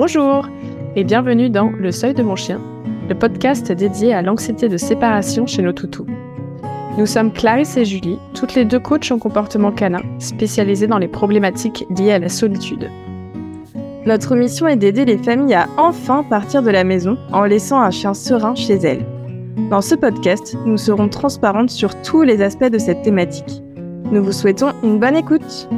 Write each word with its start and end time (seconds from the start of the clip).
Bonjour 0.00 0.48
et 0.96 1.04
bienvenue 1.04 1.50
dans 1.50 1.68
Le 1.68 1.92
Seuil 1.92 2.14
de 2.14 2.22
mon 2.22 2.34
chien, 2.34 2.58
le 3.10 3.14
podcast 3.14 3.70
dédié 3.70 4.14
à 4.14 4.22
l'anxiété 4.22 4.70
de 4.70 4.78
séparation 4.78 5.46
chez 5.46 5.60
nos 5.60 5.74
toutous. 5.74 6.06
Nous 6.96 7.04
sommes 7.04 7.30
Clarisse 7.30 7.76
et 7.76 7.84
Julie, 7.84 8.18
toutes 8.32 8.54
les 8.54 8.64
deux 8.64 8.78
coachs 8.78 9.12
en 9.12 9.18
comportement 9.18 9.72
canin, 9.72 10.00
spécialisées 10.18 10.86
dans 10.86 10.96
les 10.96 11.06
problématiques 11.06 11.84
liées 11.90 12.12
à 12.12 12.18
la 12.18 12.30
solitude. 12.30 12.90
Notre 14.06 14.36
mission 14.36 14.66
est 14.68 14.76
d'aider 14.76 15.04
les 15.04 15.18
familles 15.18 15.52
à 15.52 15.68
enfin 15.76 16.22
partir 16.22 16.62
de 16.62 16.70
la 16.70 16.82
maison 16.82 17.18
en 17.30 17.44
laissant 17.44 17.82
un 17.82 17.90
chien 17.90 18.14
serein 18.14 18.54
chez 18.54 18.76
elles. 18.76 19.04
Dans 19.68 19.82
ce 19.82 19.96
podcast, 19.96 20.56
nous 20.64 20.78
serons 20.78 21.10
transparentes 21.10 21.68
sur 21.68 22.00
tous 22.00 22.22
les 22.22 22.40
aspects 22.40 22.70
de 22.70 22.78
cette 22.78 23.02
thématique. 23.02 23.62
Nous 24.10 24.24
vous 24.24 24.32
souhaitons 24.32 24.72
une 24.82 24.98
bonne 24.98 25.16
écoute. 25.16 25.68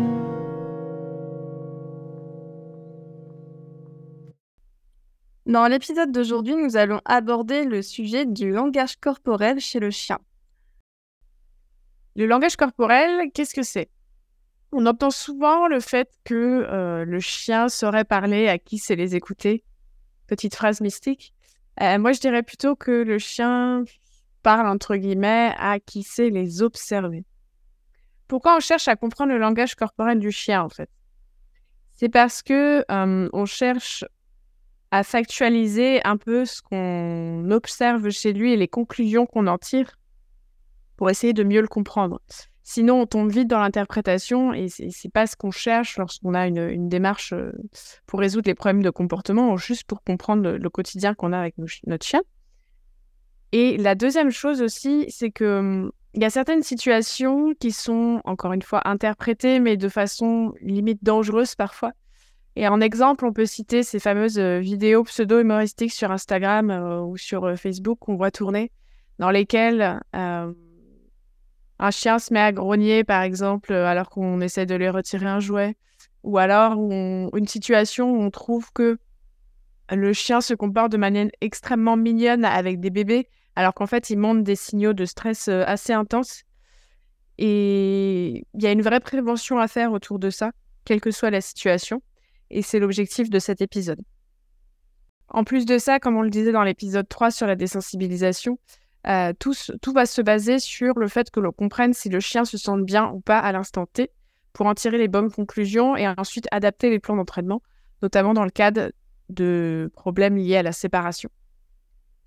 Dans 5.52 5.66
l'épisode 5.66 6.12
d'aujourd'hui, 6.12 6.56
nous 6.56 6.79
allons 6.79 7.02
aborder 7.05 7.65
le 7.65 7.83
sujet 7.83 8.24
du 8.24 8.51
langage 8.52 8.97
corporel 8.97 9.61
chez 9.61 9.80
le 9.80 9.91
chien. 9.91 10.19
Le 12.16 12.25
langage 12.25 12.56
corporel, 12.56 13.30
qu'est-ce 13.34 13.52
que 13.52 13.62
c'est? 13.62 13.91
On 14.73 14.87
entend 14.87 15.11
souvent 15.11 15.69
le 15.69 15.80
fait 15.80 16.09
que 16.25 16.34
euh, 16.34 17.05
le 17.05 17.20
chien 17.20 17.69
saurait 17.69 18.06
parler 18.06 18.48
à 18.48 18.56
qui 18.56 18.78
sait 18.78 18.97
les 18.97 19.15
écouter. 19.15 19.62
Petite 20.27 20.55
phrase 20.55 20.80
mystique. 20.80 21.34
Euh, 21.83 21.98
moi, 21.98 22.12
je 22.12 22.20
dirais 22.20 22.42
plutôt 22.42 22.75
que 22.75 22.91
le 22.91 23.19
chien 23.19 23.84
parle, 24.42 24.66
entre 24.66 24.97
guillemets, 24.97 25.53
à 25.59 25.80
qui 25.80 26.03
sait 26.03 26.30
les 26.30 26.62
observer. 26.62 27.27
Pourquoi 28.27 28.56
on 28.56 28.61
cherche 28.61 28.89
à 28.89 28.97
comprendre 28.97 29.33
le 29.33 29.39
langage 29.39 29.75
corporel 29.75 30.19
du 30.19 30.30
chien, 30.30 30.62
en 30.62 30.70
fait? 30.70 30.89
C'est 31.92 32.09
parce 32.09 32.42
que 32.42 32.87
euh, 32.91 33.28
on 33.34 33.45
cherche 33.45 34.06
à 34.92 35.02
factualiser 35.05 36.05
un 36.05 36.19
peu 36.19 36.45
ce 36.45 36.60
qu'on 36.60 37.50
observe 37.50 38.11
chez 38.11 38.34
lui 38.34 38.53
et 38.53 38.56
les 38.56 38.69
conclusions 38.69 39.25
qu'on 39.25 39.47
en 39.47 39.56
tire 39.56 39.98
pour 40.98 41.08
essayer 41.08 41.33
de 41.33 41.42
mieux 41.42 41.62
le 41.62 41.67
comprendre. 41.67 42.20
Sinon, 42.62 43.00
on 43.00 43.06
tombe 43.06 43.30
vite 43.30 43.48
dans 43.48 43.58
l'interprétation 43.58 44.52
et 44.52 44.69
c'est 44.69 45.08
pas 45.08 45.27
ce 45.27 45.34
qu'on 45.34 45.50
cherche 45.50 45.97
lorsqu'on 45.97 46.34
a 46.34 46.47
une, 46.47 46.91
démarche 46.91 47.33
euh, 47.33 47.52
pour 48.06 48.20
résoudre 48.20 48.48
les 48.48 48.55
problèmes 48.55 48.83
de 48.83 48.91
comportement, 48.91 49.56
juste 49.56 49.84
pour 49.84 50.05
comprendre 50.05 50.50
le, 50.50 50.70
quotidien 50.70 51.14
qu'on 51.14 51.33
a 51.33 51.39
avec 51.39 51.55
notre 51.86 52.06
chien. 52.06 52.20
Et 53.52 53.78
la 53.78 53.95
deuxième 53.95 54.30
chose 54.30 54.61
aussi, 54.61 55.06
c'est 55.08 55.30
que 55.30 55.58
hum, 55.58 55.92
il 56.12 56.20
y 56.20 56.27
a 56.27 56.30
certaines 56.30 56.62
situations 56.62 57.55
qui 57.58 57.72
sont, 57.72 58.20
encore 58.24 58.52
une 58.52 58.61
fois, 58.61 58.86
interprétées, 58.86 59.58
mais 59.58 59.78
de 59.78 59.89
façon 59.89 60.52
limite 60.61 61.02
dangereuse 61.02 61.55
parfois. 61.55 61.92
Et 62.55 62.69
en 62.69 62.81
exemple, 62.81 63.25
on 63.25 63.33
peut 63.33 63.47
citer 63.47 63.83
ces 63.83 63.98
fameuses 63.98 64.39
euh, 64.39 64.58
vidéos 64.58 65.05
pseudo-humoristiques 65.05 65.92
sur 65.92 66.11
Instagram 66.11 66.70
euh, 66.70 67.00
ou 67.00 67.17
sur 67.17 67.45
euh, 67.45 67.56
Facebook 67.56 67.98
qu'on 68.00 68.17
voit 68.17 68.31
tourner, 68.31 68.70
dans 69.19 69.31
lesquelles 69.31 70.00
un 70.12 71.91
chien 71.91 72.19
se 72.19 72.33
met 72.33 72.41
à 72.41 72.53
grogner, 72.53 73.05
par 73.05 73.23
exemple, 73.23 73.73
alors 73.73 74.11
qu'on 74.11 74.41
essaie 74.41 74.67
de 74.67 74.75
lui 74.75 74.89
retirer 74.89 75.27
un 75.27 75.41
jouet, 75.41 75.77
ou 76.23 76.39
alors 76.39 76.75
une 76.75 77.47
situation 77.47 78.12
où 78.12 78.23
on 78.23 78.30
trouve 78.30 78.73
que 78.73 78.98
le 79.91 80.12
chien 80.12 80.41
se 80.41 80.55
comporte 80.55 80.92
de 80.92 80.97
manière 80.97 81.28
extrêmement 81.41 81.97
mignonne 81.97 82.45
avec 82.45 82.80
des 82.80 82.91
bébés, 82.91 83.28
alors 83.56 83.75
qu'en 83.75 83.86
fait, 83.86 84.11
il 84.11 84.19
montre 84.19 84.42
des 84.42 84.56
signaux 84.56 84.92
de 84.92 85.05
stress 85.05 85.48
assez 85.48 85.92
intenses. 85.92 86.45
Et 87.39 88.47
il 88.55 88.62
y 88.62 88.67
a 88.67 88.73
une 88.73 88.83
vraie 88.83 89.00
prévention 89.00 89.58
à 89.58 89.69
faire 89.69 89.92
autour 89.92 90.19
de 90.19 90.30
ça, 90.30 90.53
quelle 90.84 91.00
que 91.00 91.11
soit 91.11 91.30
la 91.30 91.41
situation 91.41 92.03
et 92.53 92.62
c'est 92.62 92.78
l'objectif 92.78 93.31
de 93.31 93.39
cet 93.39 93.61
épisode. 93.61 94.00
En 95.28 95.45
plus 95.45 95.64
de 95.64 95.78
ça, 95.78 95.98
comme 95.98 96.17
on 96.17 96.22
le 96.22 96.31
disait 96.31 96.53
dans 96.53 96.62
l'épisode 96.62 97.08
3 97.08 97.31
sur 97.31 97.47
la 97.47 97.56
désensibilisation, 97.56 98.58
euh, 99.08 99.33
tout, 99.39 99.55
va 99.92 100.06
se 100.06 100.22
baser 100.22 100.61
sur 100.61 100.98
le 100.98 101.08
fait 101.08 101.30
que 101.30 101.40
l'on 101.40 101.51
comprenne 101.51 101.92
si 101.92 102.08
le 102.08 102.20
chien 102.20 102.45
se 102.45 102.57
sent 102.57 102.83
bien 102.83 103.11
ou 103.11 103.20
pas 103.20 103.39
à 103.39 103.51
l'instant 103.51 103.86
T 103.86 104.11
pour 104.52 104.67
en 104.67 104.74
tirer 104.74 104.98
les 104.98 105.08
bonnes 105.08 105.30
conclusions 105.30 105.96
et 105.96 106.07
ensuite 106.07 106.46
adapter 106.52 106.90
les 106.90 107.01
plans 107.01 107.17
d'entraînement, 107.17 107.63
notamment 108.02 108.35
dans 108.35 108.45
le 108.45 108.51
cadre 108.51 108.92
de 109.30 109.90
problèmes 109.95 110.36
liés 110.36 110.58
à 110.58 110.63
la 110.63 110.73
séparation. 110.73 111.30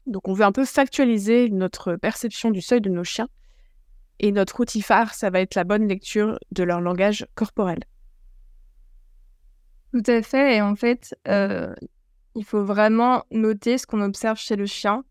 Donc 0.08 0.28
on 0.28 0.34
veut 0.34 0.44
un 0.44 0.52
peu 0.52 0.66
factualiser 0.66 1.50
notre 1.50 1.96
perception 1.96 2.50
du 2.52 2.62
seuil 2.62 2.82
de 2.82 2.90
nos 2.90 3.04
chiens 3.04 3.28
et 4.20 4.32
notre 4.32 4.60
outil 4.60 4.82
phare, 4.82 5.14
ça 5.14 5.30
va 5.30 5.42
être 5.42 5.56
la 5.56 5.64
bonne 5.64 5.88
lecture 5.88 6.40
de 6.52 6.64
leur 6.64 6.82
langage 6.82 7.26
corporel. 7.36 7.80
Tout 9.96 10.12
à 10.12 10.22
fait. 10.22 10.58
Et 10.58 10.62
en 10.62 10.76
fait, 10.76 11.16
euh, 11.30 11.74
il 12.36 12.44
faut 12.44 12.66
vraiment 12.66 13.24
noter 13.32 13.78
ce 13.78 13.88
qu'on 13.88 14.02
observe 14.02 14.38
chez 14.38 14.58
le 14.58 14.66
chien, 14.66 15.06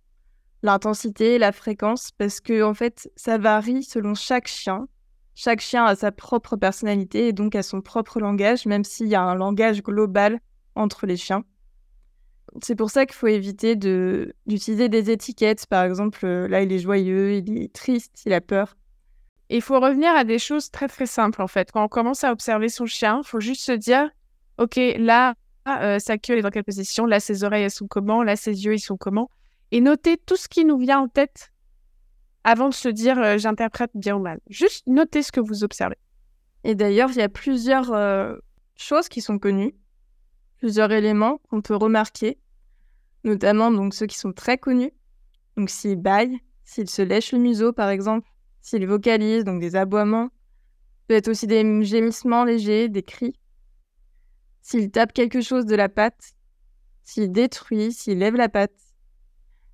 l'intensité, 0.62 1.38
la 1.38 1.52
fréquence, 1.52 2.10
parce 2.18 2.38
que 2.42 2.62
en 2.62 2.74
fait, 2.74 3.10
ça 3.16 3.38
varie 3.38 3.82
selon 3.82 4.14
chaque 4.14 4.46
chien. 4.46 4.86
Chaque 5.34 5.60
chien 5.60 5.86
a 5.86 5.96
sa 5.96 6.12
propre 6.12 6.56
personnalité 6.56 7.28
et 7.28 7.32
donc 7.32 7.54
a 7.54 7.62
son 7.62 7.80
propre 7.80 8.20
langage, 8.20 8.66
même 8.66 8.84
s'il 8.84 9.08
y 9.08 9.14
a 9.14 9.22
un 9.22 9.34
langage 9.34 9.82
global 9.82 10.38
entre 10.74 11.06
les 11.06 11.16
chiens. 11.16 11.44
C'est 12.62 12.76
pour 12.76 12.90
ça 12.90 13.06
qu'il 13.06 13.16
faut 13.16 13.26
éviter 13.26 13.76
d'utiliser 13.76 14.90
des 14.90 15.10
étiquettes. 15.10 15.64
Par 15.66 15.84
exemple, 15.84 16.26
euh, 16.26 16.46
là, 16.46 16.60
il 16.60 16.70
est 16.70 16.78
joyeux, 16.78 17.36
il 17.36 17.62
est 17.62 17.72
triste, 17.72 18.20
il 18.26 18.34
a 18.34 18.42
peur. 18.42 18.76
Il 19.48 19.62
faut 19.62 19.80
revenir 19.80 20.14
à 20.14 20.24
des 20.24 20.38
choses 20.38 20.70
très 20.70 20.88
très 20.88 21.06
simples 21.06 21.40
en 21.40 21.48
fait. 21.48 21.72
Quand 21.72 21.84
on 21.84 21.88
commence 21.88 22.22
à 22.22 22.32
observer 22.32 22.68
son 22.68 22.84
chien, 22.84 23.22
il 23.24 23.26
faut 23.26 23.40
juste 23.40 23.62
se 23.62 23.72
dire 23.72 24.10
OK, 24.58 24.78
là, 24.98 25.34
euh, 25.68 25.98
sa 25.98 26.18
queue 26.18 26.38
est 26.38 26.42
dans 26.42 26.50
quelle 26.50 26.64
position, 26.64 27.06
là, 27.06 27.20
ses 27.20 27.44
oreilles, 27.44 27.64
elles 27.64 27.70
sont 27.70 27.86
comment, 27.86 28.22
là, 28.22 28.36
ses 28.36 28.64
yeux, 28.64 28.74
ils 28.74 28.80
sont 28.80 28.96
comment? 28.96 29.30
Et 29.70 29.80
noter 29.80 30.16
tout 30.16 30.36
ce 30.36 30.48
qui 30.48 30.64
nous 30.64 30.78
vient 30.78 31.00
en 31.00 31.08
tête 31.08 31.50
avant 32.44 32.68
de 32.68 32.74
se 32.74 32.88
dire 32.88 33.18
euh, 33.18 33.38
j'interprète 33.38 33.90
bien 33.94 34.16
ou 34.16 34.20
mal. 34.20 34.40
Juste 34.48 34.86
noter 34.86 35.22
ce 35.22 35.32
que 35.32 35.40
vous 35.40 35.64
observez. 35.64 35.96
Et 36.62 36.74
d'ailleurs, 36.74 37.10
il 37.10 37.16
y 37.16 37.22
a 37.22 37.28
plusieurs 37.28 37.92
euh, 37.92 38.36
choses 38.76 39.08
qui 39.08 39.20
sont 39.20 39.38
connues, 39.38 39.74
plusieurs 40.58 40.92
éléments 40.92 41.40
qu'on 41.48 41.62
peut 41.62 41.74
remarquer, 41.74 42.38
notamment 43.24 43.70
donc 43.70 43.94
ceux 43.94 44.06
qui 44.06 44.18
sont 44.18 44.32
très 44.32 44.58
connus. 44.58 44.92
Donc 45.56 45.70
s'il 45.70 45.96
baille, 45.96 46.38
s'il 46.64 46.88
se 46.88 47.02
lèche 47.02 47.32
le 47.32 47.38
museau 47.38 47.72
par 47.72 47.88
exemple, 47.88 48.28
s'il 48.60 48.86
vocalise, 48.86 49.44
donc 49.44 49.60
des 49.60 49.76
aboiements, 49.76 50.28
peut-être 51.08 51.28
aussi 51.28 51.46
des 51.46 51.84
gémissements 51.84 52.44
légers, 52.44 52.88
des 52.88 53.02
cris 53.02 53.34
s'il 54.64 54.90
tape 54.90 55.12
quelque 55.12 55.42
chose 55.42 55.66
de 55.66 55.76
la 55.76 55.90
patte, 55.90 56.32
s'il 57.02 57.30
détruit, 57.30 57.92
s'il 57.92 58.18
lève 58.18 58.34
la 58.34 58.48
patte. 58.48 58.72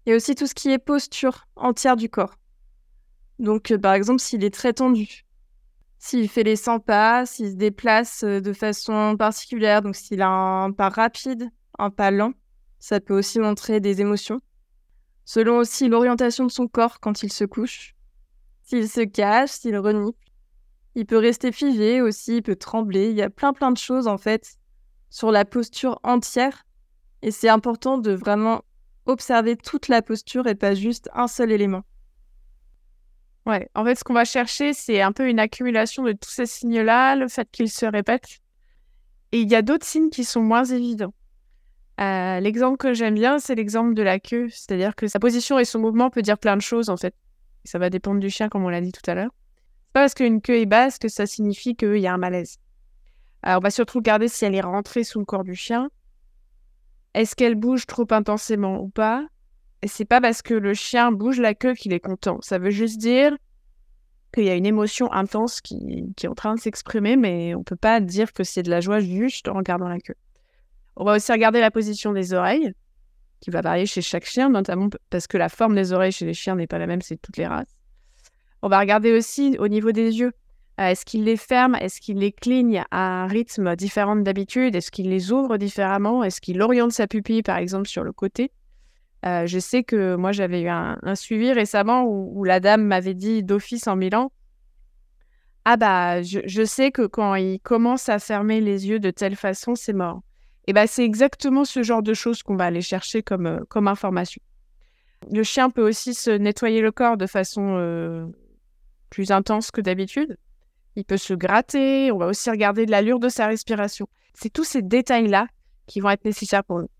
A 0.08 0.16
aussi 0.16 0.34
tout 0.34 0.48
ce 0.48 0.54
qui 0.54 0.70
est 0.70 0.78
posture 0.78 1.46
entière 1.54 1.94
du 1.94 2.10
corps. 2.10 2.34
Donc, 3.38 3.70
euh, 3.70 3.78
par 3.78 3.94
exemple, 3.94 4.20
s'il 4.20 4.42
est 4.42 4.52
très 4.52 4.72
tendu, 4.72 5.24
s'il 5.98 6.28
fait 6.28 6.42
les 6.42 6.56
100 6.56 6.80
pas, 6.80 7.24
s'il 7.24 7.52
se 7.52 7.54
déplace 7.54 8.24
euh, 8.24 8.40
de 8.40 8.52
façon 8.52 9.14
particulière, 9.16 9.80
donc 9.80 9.94
s'il 9.94 10.22
a 10.22 10.28
un 10.28 10.72
pas 10.72 10.88
rapide, 10.88 11.48
un 11.78 11.90
pas 11.90 12.10
lent, 12.10 12.32
ça 12.80 12.98
peut 12.98 13.16
aussi 13.16 13.38
montrer 13.38 13.78
des 13.78 14.00
émotions. 14.00 14.40
Selon 15.24 15.58
aussi 15.58 15.86
l'orientation 15.86 16.44
de 16.46 16.50
son 16.50 16.66
corps 16.66 16.98
quand 16.98 17.22
il 17.22 17.32
se 17.32 17.44
couche, 17.44 17.94
s'il 18.64 18.88
se 18.88 19.02
cache, 19.02 19.50
s'il 19.50 19.78
renie. 19.78 20.16
Il 20.96 21.06
peut 21.06 21.18
rester 21.18 21.52
figé 21.52 22.00
aussi, 22.00 22.38
il 22.38 22.42
peut 22.42 22.56
trembler. 22.56 23.10
Il 23.10 23.16
y 23.16 23.22
a 23.22 23.30
plein 23.30 23.52
plein 23.52 23.70
de 23.70 23.78
choses 23.78 24.08
en 24.08 24.18
fait 24.18 24.59
sur 25.10 25.30
la 25.30 25.44
posture 25.44 26.00
entière. 26.02 26.64
Et 27.22 27.30
c'est 27.30 27.48
important 27.48 27.98
de 27.98 28.12
vraiment 28.12 28.62
observer 29.06 29.56
toute 29.56 29.88
la 29.88 30.02
posture 30.02 30.46
et 30.46 30.54
pas 30.54 30.74
juste 30.74 31.10
un 31.12 31.28
seul 31.28 31.52
élément. 31.52 31.82
Ouais, 33.46 33.68
en 33.74 33.84
fait, 33.84 33.96
ce 33.96 34.04
qu'on 34.04 34.14
va 34.14 34.24
chercher, 34.24 34.72
c'est 34.72 35.00
un 35.00 35.12
peu 35.12 35.28
une 35.28 35.38
accumulation 35.38 36.02
de 36.04 36.12
tous 36.12 36.30
ces 36.30 36.46
signes-là, 36.46 37.16
le 37.16 37.28
fait 37.28 37.48
qu'ils 37.50 37.70
se 37.70 37.86
répètent. 37.86 38.40
Et 39.32 39.40
il 39.40 39.50
y 39.50 39.54
a 39.54 39.62
d'autres 39.62 39.86
signes 39.86 40.10
qui 40.10 40.24
sont 40.24 40.42
moins 40.42 40.64
évidents. 40.64 41.14
Euh, 42.00 42.40
l'exemple 42.40 42.78
que 42.78 42.94
j'aime 42.94 43.14
bien, 43.14 43.38
c'est 43.38 43.54
l'exemple 43.54 43.94
de 43.94 44.02
la 44.02 44.18
queue. 44.18 44.48
C'est-à-dire 44.50 44.94
que 44.94 45.06
sa 45.06 45.18
position 45.18 45.58
et 45.58 45.64
son 45.64 45.78
mouvement 45.78 46.10
peut 46.10 46.22
dire 46.22 46.38
plein 46.38 46.56
de 46.56 46.62
choses, 46.62 46.88
en 46.88 46.96
fait. 46.96 47.14
Ça 47.64 47.78
va 47.78 47.90
dépendre 47.90 48.20
du 48.20 48.30
chien, 48.30 48.48
comme 48.48 48.64
on 48.64 48.68
l'a 48.68 48.80
dit 48.80 48.92
tout 48.92 49.08
à 49.10 49.14
l'heure. 49.14 49.30
C'est 49.86 49.92
pas 49.92 50.00
parce 50.00 50.14
qu'une 50.14 50.40
queue 50.40 50.58
est 50.58 50.66
basse 50.66 50.98
que 50.98 51.08
ça 51.08 51.26
signifie 51.26 51.76
qu'il 51.76 51.96
y 51.96 52.06
a 52.06 52.14
un 52.14 52.18
malaise. 52.18 52.58
Alors, 53.42 53.58
on 53.58 53.62
va 53.62 53.70
surtout 53.70 53.98
regarder 53.98 54.28
si 54.28 54.44
elle 54.44 54.54
est 54.54 54.60
rentrée 54.60 55.04
sous 55.04 55.18
le 55.18 55.24
corps 55.24 55.44
du 55.44 55.54
chien. 55.54 55.90
Est-ce 57.14 57.34
qu'elle 57.34 57.54
bouge 57.54 57.86
trop 57.86 58.06
intensément 58.10 58.80
ou 58.80 58.88
pas? 58.88 59.26
Et 59.82 59.88
c'est 59.88 60.04
pas 60.04 60.20
parce 60.20 60.42
que 60.42 60.54
le 60.54 60.74
chien 60.74 61.10
bouge 61.10 61.40
la 61.40 61.54
queue 61.54 61.74
qu'il 61.74 61.92
est 61.92 62.00
content. 62.00 62.38
Ça 62.42 62.58
veut 62.58 62.70
juste 62.70 62.98
dire 62.98 63.36
qu'il 64.32 64.44
y 64.44 64.50
a 64.50 64.54
une 64.54 64.66
émotion 64.66 65.10
intense 65.12 65.60
qui, 65.60 66.12
est 66.22 66.28
en 66.28 66.34
train 66.34 66.54
de 66.54 66.60
s'exprimer, 66.60 67.16
mais 67.16 67.54
on 67.54 67.64
peut 67.64 67.76
pas 67.76 68.00
dire 68.00 68.32
que 68.32 68.44
c'est 68.44 68.62
de 68.62 68.70
la 68.70 68.80
joie 68.80 69.00
juste 69.00 69.48
en 69.48 69.54
regardant 69.54 69.88
la 69.88 69.98
queue. 69.98 70.14
On 70.96 71.04
va 71.04 71.16
aussi 71.16 71.32
regarder 71.32 71.60
la 71.60 71.70
position 71.70 72.12
des 72.12 72.34
oreilles, 72.34 72.72
qui 73.40 73.50
va 73.50 73.62
varier 73.62 73.86
chez 73.86 74.02
chaque 74.02 74.26
chien, 74.26 74.50
notamment 74.50 74.88
parce 75.08 75.26
que 75.26 75.38
la 75.38 75.48
forme 75.48 75.74
des 75.74 75.92
oreilles 75.92 76.12
chez 76.12 76.26
les 76.26 76.34
chiens 76.34 76.54
n'est 76.54 76.66
pas 76.66 76.78
la 76.78 76.86
même, 76.86 77.00
c'est 77.00 77.16
toutes 77.16 77.38
les 77.38 77.46
races. 77.46 77.74
On 78.62 78.68
va 78.68 78.78
regarder 78.78 79.12
aussi 79.12 79.56
au 79.58 79.68
niveau 79.68 79.92
des 79.92 80.18
yeux. 80.18 80.32
Est-ce 80.80 81.04
qu'il 81.04 81.24
les 81.24 81.36
ferme? 81.36 81.74
Est-ce 81.74 82.00
qu'il 82.00 82.18
les 82.18 82.32
cligne 82.32 82.82
à 82.90 83.24
un 83.24 83.26
rythme 83.26 83.76
différent 83.76 84.16
d'habitude? 84.16 84.74
Est-ce 84.74 84.90
qu'il 84.90 85.10
les 85.10 85.30
ouvre 85.30 85.58
différemment? 85.58 86.24
Est-ce 86.24 86.40
qu'il 86.40 86.62
oriente 86.62 86.92
sa 86.92 87.06
pupille, 87.06 87.42
par 87.42 87.58
exemple, 87.58 87.86
sur 87.86 88.02
le 88.02 88.12
côté? 88.12 88.50
Je 89.22 89.58
sais 89.58 89.84
que 89.84 90.16
moi, 90.16 90.32
j'avais 90.32 90.62
eu 90.62 90.68
un, 90.68 90.96
suivi 91.14 91.52
récemment 91.52 92.04
où, 92.04 92.44
la 92.44 92.60
dame 92.60 92.82
m'avait 92.82 93.12
dit 93.12 93.42
d'office 93.42 93.86
en 93.88 93.96
Milan 93.96 94.32
Ah, 95.66 95.76
bah, 95.76 96.22
je, 96.22 96.64
sais 96.64 96.90
que 96.90 97.06
quand 97.06 97.34
il 97.34 97.60
commence 97.60 98.08
à 98.08 98.18
fermer 98.18 98.62
les 98.62 98.88
yeux 98.88 99.00
de 99.00 99.10
telle 99.10 99.36
façon, 99.36 99.74
c'est 99.74 99.92
mort. 99.92 100.22
Et 100.66 100.72
bah, 100.72 100.86
c'est 100.86 101.04
exactement 101.04 101.66
ce 101.66 101.82
genre 101.82 102.02
de 102.02 102.14
choses 102.14 102.42
qu'on 102.42 102.56
va 102.56 102.64
aller 102.64 102.80
chercher 102.80 103.22
comme, 103.22 103.66
comme 103.68 103.86
information. 103.86 104.40
Le 105.30 105.42
chien 105.42 105.68
peut 105.68 105.86
aussi 105.86 106.14
se 106.14 106.30
nettoyer 106.30 106.80
le 106.80 106.90
corps 106.90 107.18
de 107.18 107.26
façon 107.26 108.32
plus 109.10 109.30
intense 109.30 109.70
que 109.70 109.82
d'habitude. 109.82 110.38
Il 110.96 111.04
peut 111.04 111.16
se 111.16 111.34
gratter, 111.34 112.10
on 112.12 112.18
va 112.18 112.26
aussi 112.26 112.50
regarder 112.50 112.86
de 112.86 112.90
l'allure 112.90 113.20
de 113.20 113.28
sa 113.28 113.46
respiration. 113.46 114.08
C'est 114.34 114.52
tous 114.52 114.64
ces 114.64 114.82
détails-là 114.82 115.46
qui 115.86 116.00
vont 116.00 116.10
être 116.10 116.24
nécessaires 116.24 116.64
pour 116.64 116.80
nous. 116.80 116.90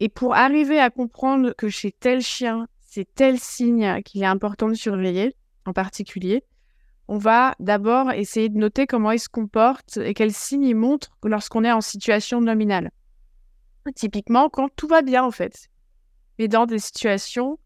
Et 0.00 0.08
pour 0.08 0.34
arriver 0.34 0.78
à 0.78 0.90
comprendre 0.90 1.52
que 1.56 1.68
chez 1.68 1.90
tel 1.92 2.20
chien, 2.20 2.66
c'est 2.80 3.06
tel 3.14 3.38
signe 3.38 4.02
qu'il 4.02 4.22
est 4.22 4.26
important 4.26 4.68
de 4.68 4.74
surveiller, 4.74 5.34
en 5.64 5.72
particulier, 5.72 6.44
on 7.08 7.18
va 7.18 7.54
d'abord 7.60 8.10
essayer 8.12 8.48
de 8.48 8.58
noter 8.58 8.86
comment 8.86 9.12
il 9.12 9.20
se 9.20 9.28
comporte 9.28 9.96
et 9.98 10.12
quels 10.12 10.32
signes 10.32 10.64
il 10.64 10.74
montre 10.74 11.16
lorsqu'on 11.22 11.64
est 11.64 11.72
en 11.72 11.80
situation 11.80 12.40
nominale. 12.40 12.90
Typiquement, 13.94 14.48
quand 14.48 14.68
tout 14.74 14.88
va 14.88 15.02
bien, 15.02 15.22
en 15.24 15.30
fait. 15.30 15.68
Mais 16.38 16.48
dans 16.48 16.66
des 16.66 16.80
situations 16.80 17.58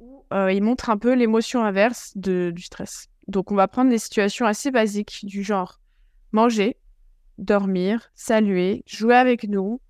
où 0.00 0.24
euh, 0.32 0.52
il 0.52 0.62
montre 0.62 0.90
un 0.90 0.98
peu 0.98 1.14
l'émotion 1.14 1.62
inverse 1.62 2.12
du 2.16 2.60
stress. 2.60 3.08
Donc, 3.28 3.50
on 3.50 3.54
va 3.54 3.68
prendre 3.68 3.90
des 3.90 3.98
situations 3.98 4.46
assez 4.46 4.70
basiques 4.70 5.20
du 5.24 5.42
genre 5.42 5.80
manger, 6.32 6.76
dormir, 7.38 8.10
saluer, 8.14 8.82
jouer 8.86 9.16
avec 9.16 9.44
nous, 9.44 9.80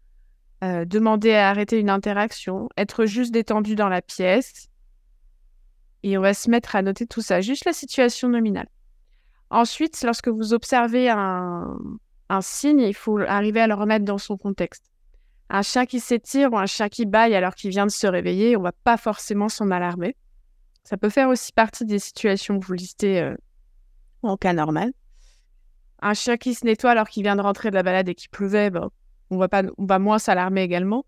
euh, 0.64 0.84
demander 0.84 1.34
à 1.34 1.50
arrêter 1.50 1.78
une 1.78 1.90
interaction, 1.90 2.68
être 2.76 3.04
juste 3.04 3.32
détendu 3.32 3.74
dans 3.74 3.88
la 3.88 4.00
pièce. 4.00 4.68
Et 6.02 6.16
on 6.16 6.22
va 6.22 6.34
se 6.34 6.48
mettre 6.48 6.76
à 6.76 6.82
noter 6.82 7.06
tout 7.06 7.20
ça, 7.20 7.40
juste 7.40 7.64
la 7.64 7.72
situation 7.72 8.28
nominale. 8.28 8.68
Ensuite, 9.50 10.02
lorsque 10.02 10.28
vous 10.28 10.54
observez 10.54 11.08
un, 11.10 11.76
signe, 12.40 12.80
il 12.80 12.94
faut 12.94 13.18
arriver 13.18 13.60
à 13.60 13.66
le 13.66 13.74
remettre 13.74 14.04
dans 14.04 14.18
son 14.18 14.36
contexte. 14.36 14.84
Un 15.48 15.62
chien 15.62 15.86
qui 15.86 16.00
s'étire 16.00 16.52
ou 16.52 16.58
un 16.58 16.66
chien 16.66 16.88
qui 16.88 17.06
baille 17.06 17.34
alors 17.34 17.54
qu'il 17.54 17.70
vient 17.70 17.86
de 17.86 17.90
se 17.90 18.06
réveiller, 18.06 18.56
on 18.56 18.62
va 18.62 18.72
pas 18.72 18.96
forcément 18.96 19.48
s'en 19.48 19.70
alarmer. 19.70 20.16
Ça 20.86 20.96
peut 20.96 21.08
faire 21.08 21.28
aussi 21.28 21.52
partie 21.52 21.84
des 21.84 21.98
situations 21.98 22.60
que 22.60 22.64
vous 22.64 22.74
listez 22.74 23.20
euh, 23.20 23.34
en 24.22 24.36
cas 24.36 24.52
normal. 24.52 24.92
Un 26.00 26.14
chien 26.14 26.36
qui 26.36 26.54
se 26.54 26.64
nettoie 26.64 26.92
alors 26.92 27.08
qu'il 27.08 27.24
vient 27.24 27.34
de 27.34 27.40
rentrer 27.40 27.70
de 27.70 27.74
la 27.74 27.82
balade 27.82 28.08
et 28.08 28.14
qu'il 28.14 28.30
pleuvait, 28.30 28.70
on, 29.30 29.36
va 29.36 29.48
pas, 29.48 29.64
moins 29.98 30.20
s'alarmer 30.20 30.62
également. 30.62 31.04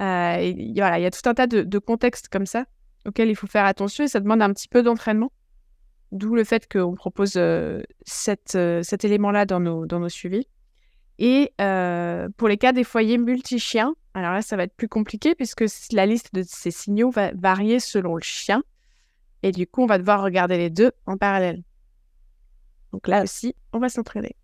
Euh, 0.00 0.38
il 0.40 0.74
y 0.74 0.80
a 0.80 1.10
tout 1.10 1.28
un 1.28 1.34
tas 1.34 1.46
de, 1.46 1.78
contextes 1.78 2.28
comme 2.28 2.46
ça 2.46 2.64
auxquels 3.04 3.28
il 3.28 3.36
faut 3.36 3.46
faire 3.46 3.66
attention 3.66 4.04
et 4.04 4.08
ça 4.08 4.20
demande 4.20 4.40
un 4.40 4.54
petit 4.54 4.68
peu 4.68 4.82
d'entraînement. 4.82 5.32
D'où 6.10 6.34
le 6.34 6.44
fait 6.44 6.66
qu'on 6.66 6.94
propose 6.94 7.34
euh, 7.36 7.82
cet 8.06 8.54
élément-là 8.56 9.44
dans 9.44 9.60
nos 9.60 10.08
suivis. 10.08 10.48
Et 11.18 11.52
pour 12.38 12.48
les 12.48 12.56
cas 12.56 12.72
des 12.72 12.84
foyers 12.84 13.18
multi-chiens, 13.18 13.94
alors 14.14 14.32
là, 14.32 14.40
ça 14.40 14.56
va 14.56 14.62
être 14.62 14.74
plus 14.74 14.88
compliqué 14.88 15.34
puisque 15.34 15.64
la 15.92 16.06
liste 16.06 16.32
de 16.32 16.42
ces 16.42 16.70
signaux 16.70 17.10
va 17.10 17.32
varier 17.34 17.80
selon 17.80 18.16
le 18.16 18.22
chien. 18.22 18.62
Et 19.42 19.52
du 19.52 19.66
coup, 19.66 19.82
on 19.82 19.86
va 19.86 19.98
devoir 19.98 20.22
regarder 20.22 20.58
les 20.58 20.70
deux 20.70 20.92
en 21.06 21.16
parallèle. 21.16 21.62
Donc 22.92 23.06
là 23.08 23.22
aussi, 23.22 23.54
on 23.72 23.78
va 23.78 23.88
s'entraîner. 23.88 24.36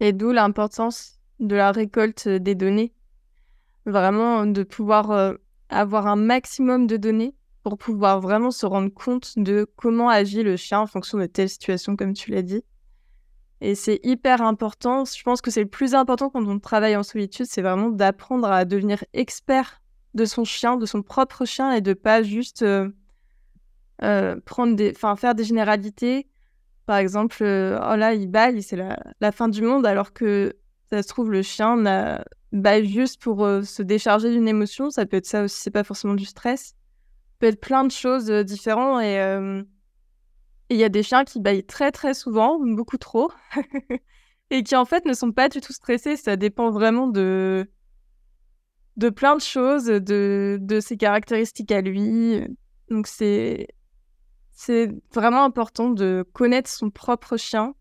Et 0.00 0.12
d'où 0.12 0.32
l'importance 0.32 1.20
de 1.42 1.56
la 1.56 1.72
récolte 1.72 2.28
des 2.28 2.54
données. 2.54 2.92
Vraiment 3.84 4.46
de 4.46 4.62
pouvoir 4.62 5.10
euh, 5.10 5.34
avoir 5.68 6.06
un 6.06 6.16
maximum 6.16 6.86
de 6.86 6.96
données 6.96 7.34
pour 7.62 7.78
pouvoir 7.78 8.20
vraiment 8.20 8.50
se 8.50 8.64
rendre 8.66 8.92
compte 8.92 9.34
de 9.36 9.68
comment 9.76 10.08
agit 10.08 10.42
le 10.42 10.56
chien 10.56 10.80
en 10.80 10.86
fonction 10.86 11.18
de 11.18 11.26
telle 11.26 11.48
situation, 11.48 11.96
comme 11.96 12.12
tu 12.12 12.30
l'as 12.30 12.42
dit. 12.42 12.64
Et 13.60 13.74
c'est 13.74 14.00
hyper 14.02 14.42
important. 14.42 15.04
Je 15.04 15.22
pense 15.22 15.40
que 15.40 15.50
c'est 15.50 15.62
le 15.62 15.68
plus 15.68 15.94
important 15.94 16.30
quand 16.30 16.44
on 16.44 16.58
travaille 16.58 16.96
en 16.96 17.04
solitude, 17.04 17.46
c'est 17.46 17.62
vraiment 17.62 17.90
d'apprendre 17.90 18.50
à 18.50 18.64
devenir 18.64 19.04
expert 19.12 19.80
de 20.14 20.24
son 20.24 20.44
chien, 20.44 20.76
de 20.76 20.86
son 20.86 21.02
propre 21.02 21.44
chien, 21.44 21.72
et 21.72 21.80
de 21.80 21.92
pas 21.92 22.22
juste 22.22 22.62
euh, 22.62 22.88
euh, 24.02 24.36
prendre 24.44 24.74
des, 24.74 24.92
enfin, 24.96 25.14
faire 25.16 25.34
des 25.34 25.44
généralités. 25.44 26.26
Par 26.86 26.96
exemple, 26.96 27.36
euh, 27.42 27.78
oh 27.80 27.94
là, 27.94 28.14
il 28.14 28.28
baille, 28.28 28.62
c'est 28.62 28.76
la, 28.76 29.32
fin 29.32 29.48
du 29.48 29.62
monde, 29.62 29.86
alors 29.86 30.12
que 30.12 30.54
ça 30.90 31.02
se 31.02 31.08
trouve, 31.08 31.30
le 31.30 31.42
chien 31.42 31.76
baille 32.50 32.86
juste 32.86 33.22
pour 33.22 33.44
euh, 33.44 33.62
se 33.62 33.82
décharger 33.82 34.30
d'une 34.30 34.48
émotion. 34.48 34.90
Ça 34.90 35.06
peut 35.06 35.18
être 35.18 35.26
ça 35.26 35.44
aussi, 35.44 35.60
c'est 35.60 35.70
pas 35.70 35.84
forcément 35.84 36.14
du 36.14 36.24
stress. 36.24 36.68
Ça 36.68 36.74
peut 37.38 37.46
être 37.46 37.60
plein 37.60 37.84
de 37.84 37.92
choses 37.92 38.28
différentes 38.28 39.02
et 39.02 39.64
il 40.70 40.78
y 40.78 40.84
a 40.84 40.88
des 40.88 41.02
chiens 41.02 41.24
qui 41.24 41.40
baillent 41.40 41.66
très 41.66 41.92
très 41.92 42.14
souvent, 42.14 42.58
beaucoup 42.58 42.96
trop, 42.96 43.30
et 44.50 44.62
qui 44.62 44.74
en 44.74 44.84
fait 44.84 45.04
ne 45.04 45.12
sont 45.12 45.30
pas 45.30 45.48
du 45.48 45.60
tout 45.60 45.72
stressés. 45.72 46.16
Ça 46.16 46.36
dépend 46.36 46.70
vraiment 46.70 47.06
de 47.06 47.68
de 48.96 49.10
plein 49.10 49.36
de 49.36 49.40
choses, 49.40 49.86
de, 49.86 50.58
de 50.60 50.80
ses 50.80 50.96
caractéristiques 50.96 51.72
à 51.72 51.80
lui. 51.80 52.40
Donc 52.90 53.06
c'est 53.06 53.68
c'est 54.52 54.90
vraiment 55.12 55.44
important 55.44 55.90
de 55.90 56.24
connaître 56.32 56.70
son 56.70 56.90
propre 56.90 57.36
chien 57.36 57.74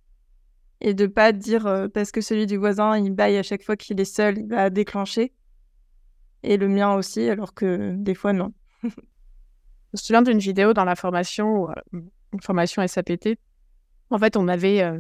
et 0.79 0.93
de 0.93 1.05
pas 1.05 1.31
dire 1.31 1.67
euh, 1.67 1.87
parce 1.87 2.11
que 2.11 2.21
celui 2.21 2.47
du 2.47 2.57
voisin 2.57 2.97
il 2.97 3.11
baille 3.11 3.37
à 3.37 3.43
chaque 3.43 3.63
fois 3.63 3.75
qu'il 3.75 3.99
est 3.99 4.05
seul, 4.05 4.39
il 4.39 4.47
va 4.47 4.69
déclencher. 4.69 5.33
Et 6.43 6.57
le 6.57 6.67
mien 6.67 6.95
aussi, 6.95 7.29
alors 7.29 7.53
que 7.53 7.93
des 7.95 8.15
fois 8.15 8.33
non. 8.33 8.51
Je 8.83 8.87
me 8.87 9.97
souviens 9.97 10.21
d'une 10.21 10.39
vidéo 10.39 10.73
dans 10.73 10.85
la 10.85 10.95
formation, 10.95 11.69
euh, 11.69 11.73
une 12.33 12.41
formation 12.41 12.85
SAPT. 12.87 13.37
En 14.09 14.17
fait, 14.17 14.35
on 14.37 14.47
avait 14.47 14.81
euh, 14.81 14.99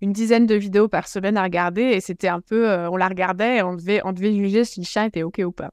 une 0.00 0.12
dizaine 0.12 0.46
de 0.46 0.54
vidéos 0.54 0.88
par 0.88 1.08
semaine 1.08 1.36
à 1.36 1.42
regarder 1.42 1.82
et 1.82 2.00
c'était 2.00 2.28
un 2.28 2.40
peu, 2.40 2.70
on 2.88 2.96
la 2.96 3.08
regardait 3.08 3.58
et 3.58 3.62
on 3.62 3.74
devait, 3.74 4.00
on 4.04 4.12
devait 4.12 4.34
juger 4.34 4.64
si 4.64 4.80
le 4.80 4.86
chien 4.86 5.04
était 5.04 5.24
OK 5.24 5.42
ou 5.44 5.52
pas. 5.52 5.72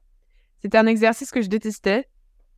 C'était 0.60 0.78
un 0.78 0.86
exercice 0.86 1.30
que 1.30 1.40
je 1.40 1.48
détestais 1.48 2.09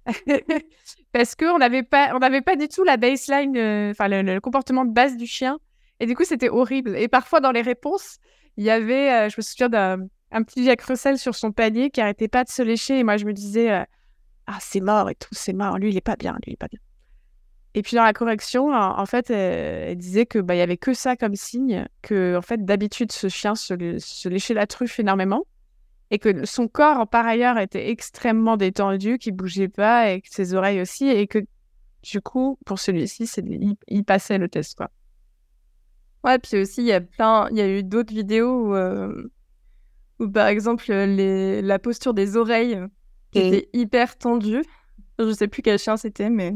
parce 1.13 1.35
qu'on 1.35 1.59
n'avait 1.59 1.83
pas, 1.83 2.15
on 2.15 2.19
n'avait 2.19 2.43
pas 2.43 2.57
du 2.57 2.69
tout 2.69 2.85
la 2.85 2.97
baseline, 2.97 3.57
euh, 3.57 3.91
enfin 3.91 4.09
le, 4.09 4.41
comportement 4.41 4.85
de 4.85 4.93
base 4.93 5.17
du 5.17 5.27
chien. 5.27 5.59
Et 6.01 6.07
du 6.07 6.17
coup, 6.17 6.25
c'était 6.25 6.49
horrible. 6.49 6.97
Et 6.97 7.09
parfois, 7.09 7.41
dans 7.41 7.53
les 7.53 7.63
réponses, 7.63 8.19
il 8.57 8.65
y 8.65 8.71
avait, 8.71 9.13
euh, 9.13 9.29
je 9.29 9.37
me 9.39 9.43
souviens 9.43 9.69
d'un 9.69 10.43
petit 10.43 10.65
Jack 10.65 10.83
Russell 10.83 11.19
sur 11.19 11.35
son 11.35 11.53
panier 11.53 11.91
qui 11.91 12.01
arrêtait 12.01 12.29
pas 12.29 12.45
de 12.45 12.49
se 12.51 12.63
lécher. 12.63 12.99
Et 12.99 13.05
moi, 13.05 13.17
je 13.17 13.25
me 13.25 13.33
disais, 13.33 13.71
euh, 13.71 13.85
ah, 14.47 14.59
c'est 14.61 14.81
mort 14.81 15.09
et 15.11 15.15
tout, 15.15 15.29
c'est 15.33 15.53
mort. 15.53 15.79
Lui, 15.79 15.91
il 15.91 15.97
est 15.97 16.01
pas 16.01 16.17
bien, 16.17 16.33
lui, 16.33 16.49
il 16.49 16.53
est 16.55 16.57
pas 16.57 16.69
bien. 16.69 16.81
Et 17.75 17.81
puis 17.81 17.97
dans 17.97 18.03
la 18.03 18.13
correction, 18.13 18.75
en, 18.75 19.07
fait, 19.07 19.31
elle, 19.31 19.97
disait 19.97 20.27
que 20.27 20.39
bah, 20.39 20.55
y 20.55 20.61
avait 20.61 20.77
que 20.77 20.93
ça 20.93 21.17
comme 21.17 21.37
signe, 21.37 21.87
que 22.03 22.37
en 22.37 22.43
fait, 22.43 22.67
d'habitude, 22.67 23.13
ce 23.13 23.29
chien 23.29 23.55
se 23.55 24.29
léchait 24.29 24.53
la 24.53 24.67
truffe 24.67 25.01
énormément 25.01 25.47
et 26.13 26.19
que 26.19 26.45
son 26.45 26.69
corps 26.69 27.09
par 27.09 27.27
ailleurs 27.27 27.59
était 27.59 27.91
extrêmement 27.91 28.59
détendu, 28.59 29.17
qu'il 29.17 29.33
bougeait 29.33 29.69
pas 29.69 30.11
et 30.11 30.21
que 30.21 30.29
ses 30.31 30.53
oreilles 30.53 30.83
aussi 30.83 31.09
et 31.09 31.27
que 31.27 31.39
du 32.03 32.21
coup 32.21 32.59
pour 32.67 32.79
celui-ci 32.79 33.27
c'est 33.27 33.43
il, 33.89 34.05
passait 34.05 34.37
le 34.37 34.49
test 34.49 34.77
quoi. 34.77 34.91
Ouais, 36.23 36.39
puis 36.39 36.59
aussi 36.59 36.83
il 36.83 36.87
y 36.87 36.93
a 36.93 37.01
plein 37.01 37.49
il 37.51 37.57
y 37.57 37.63
a 37.63 37.69
eu 37.69 37.83
d'autres 37.83 38.13
vidéos 38.13 38.69
où, 38.69 38.75
euh, 38.75 39.31
par 40.35 40.49
exemple 40.49 40.93
les, 40.93 41.63
la 41.63 41.79
posture 41.79 42.13
des 42.13 42.37
oreilles 42.37 42.79
qui 43.33 43.39
était 43.39 43.71
hyper 43.73 44.19
tendue. 44.19 44.63
Je 45.19 45.33
sais 45.33 45.49
plus 45.49 45.63
quel 45.63 45.79
chien 45.79 45.97
c'était 45.97 46.29
mais 46.29 46.55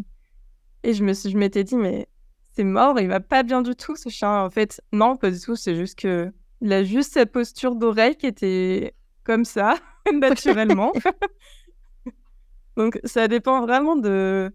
et 0.82 0.92
je 0.92 1.02
me 1.02 1.14
suis 1.14 1.30
je 1.30 1.38
m'étais 1.38 1.64
dit 1.64 1.76
mais 1.76 2.08
c'est 2.52 2.64
mort, 2.64 3.00
il 3.00 3.08
va 3.08 3.20
pas 3.20 3.42
bien 3.42 3.62
du 3.62 3.74
tout 3.74 3.96
ce 3.96 4.10
chien 4.10 4.44
en 4.44 4.50
fait. 4.50 4.82
Non, 4.92 5.16
pas 5.16 5.30
du 5.30 5.40
tout, 5.40 5.56
c'est 5.56 5.76
juste 5.76 5.98
que 5.98 6.30
il 6.60 6.72
a 6.74 6.84
juste 6.84 7.14
sa 7.14 7.24
posture 7.24 7.74
d'oreille 7.74 8.16
qui 8.16 8.26
était 8.26 8.94
comme 9.26 9.44
ça, 9.44 9.76
naturellement. 10.14 10.92
Donc 12.76 12.98
ça 13.04 13.28
dépend 13.28 13.60
vraiment 13.60 13.96
de 13.96 14.52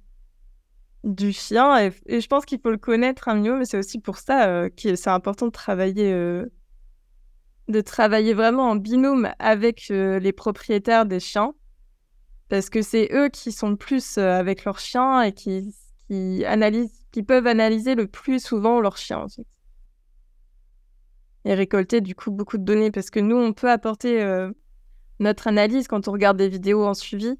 du 1.03 1.33
chien 1.33 1.79
et, 1.79 2.21
je 2.21 2.27
pense 2.27 2.45
qu'il 2.45 2.59
faut 2.59 2.69
le 2.69 2.77
connaître 2.77 3.27
un 3.27 3.35
mieux, 3.35 3.57
mais 3.57 3.65
c'est 3.65 3.77
aussi 3.77 3.99
pour 3.99 4.17
ça 4.17 4.47
euh, 4.47 4.69
que 4.69 4.95
c'est 4.95 5.09
important 5.09 5.47
de 5.47 5.51
travailler 5.51 6.13
euh, 6.13 6.45
de 7.67 7.81
travailler 7.81 8.33
vraiment 8.33 8.69
en 8.69 8.75
binôme 8.75 9.31
avec 9.39 9.87
euh, 9.89 10.19
les 10.19 10.31
propriétaires 10.31 11.05
des 11.05 11.19
chiens 11.19 11.53
parce 12.49 12.69
que 12.69 12.81
c'est 12.81 13.09
eux 13.13 13.29
qui 13.29 13.51
sont 13.51 13.69
le 13.69 13.77
plus 13.77 14.17
avec 14.17 14.63
leurs 14.63 14.79
chiens 14.79 15.23
et 15.23 15.31
qui, 15.31 15.73
qui 16.07 16.45
analysent 16.45 16.93
qui 17.11 17.23
peuvent 17.23 17.47
analyser 17.47 17.95
le 17.95 18.07
plus 18.07 18.41
souvent 18.43 18.79
leurs 18.79 18.97
chiens 18.97 19.25
et 21.45 21.53
récolter 21.53 22.01
du 22.01 22.15
coup 22.15 22.31
beaucoup 22.31 22.57
de 22.57 22.63
données 22.63 22.91
parce 22.91 23.09
que 23.09 23.19
nous 23.19 23.37
on 23.37 23.53
peut 23.53 23.69
apporter 23.69 24.23
notre 25.19 25.47
analyse 25.47 25.87
quand 25.87 26.07
on 26.07 26.11
regarde 26.11 26.37
des 26.37 26.49
vidéos 26.49 26.85
en 26.85 26.93
suivi. 26.93 27.37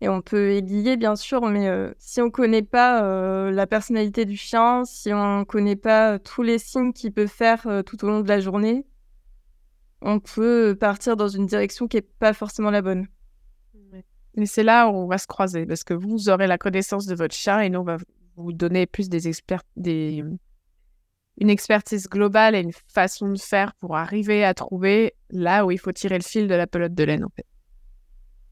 Et 0.00 0.08
on 0.08 0.20
peut 0.20 0.50
aiguiller, 0.50 0.96
bien 0.98 1.16
sûr, 1.16 1.46
mais 1.46 1.66
si 1.98 2.20
on 2.20 2.26
ne 2.26 2.30
connaît 2.30 2.62
pas 2.62 3.50
la 3.50 3.66
personnalité 3.66 4.26
du 4.26 4.36
chien, 4.36 4.84
si 4.84 5.12
on 5.14 5.38
ne 5.40 5.44
connaît 5.44 5.76
pas 5.76 6.18
tous 6.18 6.42
les 6.42 6.58
signes 6.58 6.92
qu'il 6.92 7.12
peut 7.12 7.28
faire 7.28 7.66
tout 7.86 8.04
au 8.04 8.08
long 8.08 8.20
de 8.20 8.28
la 8.28 8.40
journée, 8.40 8.84
on 10.02 10.20
peut 10.20 10.76
partir 10.78 11.16
dans 11.16 11.28
une 11.28 11.46
direction 11.46 11.88
qui 11.88 11.96
n'est 11.96 12.02
pas 12.02 12.34
forcément 12.34 12.70
la 12.70 12.82
bonne. 12.82 13.06
Mais 14.36 14.46
c'est 14.46 14.64
là 14.64 14.88
où 14.88 14.94
on 14.94 15.06
va 15.06 15.16
se 15.16 15.28
croiser, 15.28 15.64
parce 15.64 15.84
que 15.84 15.94
vous 15.94 16.28
aurez 16.28 16.48
la 16.48 16.58
connaissance 16.58 17.06
de 17.06 17.14
votre 17.14 17.34
chien 17.34 17.60
et 17.60 17.70
nous, 17.70 17.80
on 17.80 17.84
va 17.84 17.96
vous 18.36 18.52
donner 18.52 18.84
plus 18.86 19.08
des 19.08 19.28
experts, 19.28 19.62
des... 19.76 20.22
une 21.38 21.50
expertise 21.50 22.08
globale 22.08 22.54
et 22.54 22.60
une 22.60 22.72
façon 22.88 23.28
de 23.28 23.38
faire 23.38 23.74
pour 23.74 23.96
arriver 23.96 24.44
à 24.44 24.54
trouver 24.54 25.14
là 25.30 25.66
où 25.66 25.70
il 25.70 25.78
faut 25.78 25.92
tirer 25.92 26.18
le 26.18 26.24
fil 26.24 26.46
de 26.46 26.54
la 26.54 26.66
pelote 26.66 26.94
de 26.94 27.04
laine, 27.04 27.24
en 27.24 27.30
fait. 27.34 27.46